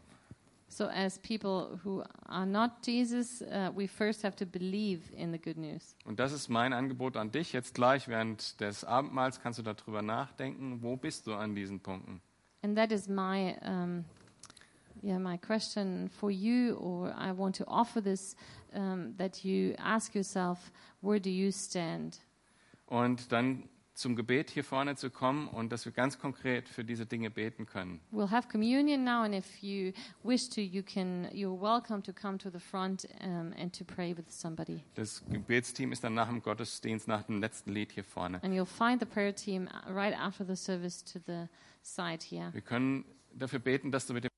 So, 0.70 0.84
as 0.84 1.18
people 1.18 1.80
who 1.82 2.04
are 2.26 2.46
not 2.46 2.70
Jesus, 2.86 3.40
uh, 3.40 3.70
we 3.74 3.88
first 3.88 4.22
have 4.22 4.36
to 4.36 4.44
believe 4.44 5.10
in 5.14 5.32
the 5.32 5.38
good 5.40 5.56
news. 5.56 5.96
Und 6.04 6.20
das 6.20 6.30
ist 6.30 6.48
mein 6.50 6.72
Angebot 6.74 7.16
an 7.16 7.32
dich. 7.32 7.52
Jetzt 7.54 7.74
gleich 7.74 8.06
während 8.06 8.60
des 8.60 8.84
Abendmahls 8.84 9.40
kannst 9.40 9.58
du 9.58 9.62
darüber 9.62 10.02
nachdenken, 10.02 10.82
wo 10.82 10.96
bist 10.96 11.26
du 11.26 11.34
an 11.34 11.54
diesen 11.54 11.80
Punkten? 11.80 12.20
And 12.62 12.76
that 12.76 12.92
is 12.92 13.08
my, 13.08 13.56
um, 13.66 14.04
yeah, 15.02 15.18
my 15.18 15.38
question 15.38 16.08
for 16.08 16.30
you, 16.30 16.74
or 16.76 17.14
I 17.16 17.32
want 17.32 17.54
to 17.56 17.64
offer 17.66 18.00
this 18.00 18.36
um, 18.74 19.14
that 19.16 19.44
you 19.44 19.74
ask 19.78 20.14
yourself, 20.14 20.72
where 21.00 21.20
do 21.20 21.30
you 21.30 21.50
stand? 21.50 22.20
Und 22.86 23.32
dann 23.32 23.68
zum 23.98 24.14
Gebet 24.14 24.50
hier 24.50 24.62
vorne 24.62 24.94
zu 24.94 25.10
kommen 25.10 25.48
und 25.48 25.72
dass 25.72 25.84
wir 25.84 25.92
ganz 25.92 26.18
konkret 26.18 26.68
für 26.68 26.84
diese 26.84 27.04
Dinge 27.04 27.30
beten 27.30 27.66
können. 27.66 28.00
We'll 28.12 28.30
have 28.30 28.48
communion 28.48 29.02
now, 29.02 29.22
and 29.22 29.34
if 29.34 29.60
you 29.60 29.92
wish 30.22 30.48
to, 30.50 30.60
you 30.60 30.82
can. 30.82 31.28
You're 31.32 31.60
welcome 31.60 32.02
to 32.02 32.12
come 32.12 32.38
to 32.38 32.50
the 32.50 32.60
front 32.60 33.08
um, 33.20 33.52
and 33.58 33.76
to 33.76 33.84
pray 33.84 34.16
with 34.16 34.26
somebody. 34.28 34.84
Das 34.94 35.22
Gebetsteam 35.28 35.90
ist 35.90 36.04
dann 36.04 36.14
nach 36.14 36.28
dem 36.28 36.42
Gottesdienst, 36.42 37.08
nach 37.08 37.24
dem 37.24 37.40
letzten 37.40 37.72
Lied 37.72 37.90
hier 37.90 38.04
vorne. 38.04 38.42
And 38.44 38.54
you'll 38.54 38.66
find 38.66 39.00
the 39.00 39.06
prayer 39.06 39.34
team 39.34 39.68
right 39.88 40.16
after 40.16 40.46
the 40.46 40.56
service 40.56 41.02
to 41.04 41.18
the 41.26 41.46
side 41.82 42.24
here. 42.24 42.52
Wir 42.52 42.62
können 42.62 43.04
dafür 43.34 43.58
beten, 43.58 43.90
dass 43.90 44.06
du 44.06 44.14
mit 44.14 44.24
dem 44.24 44.30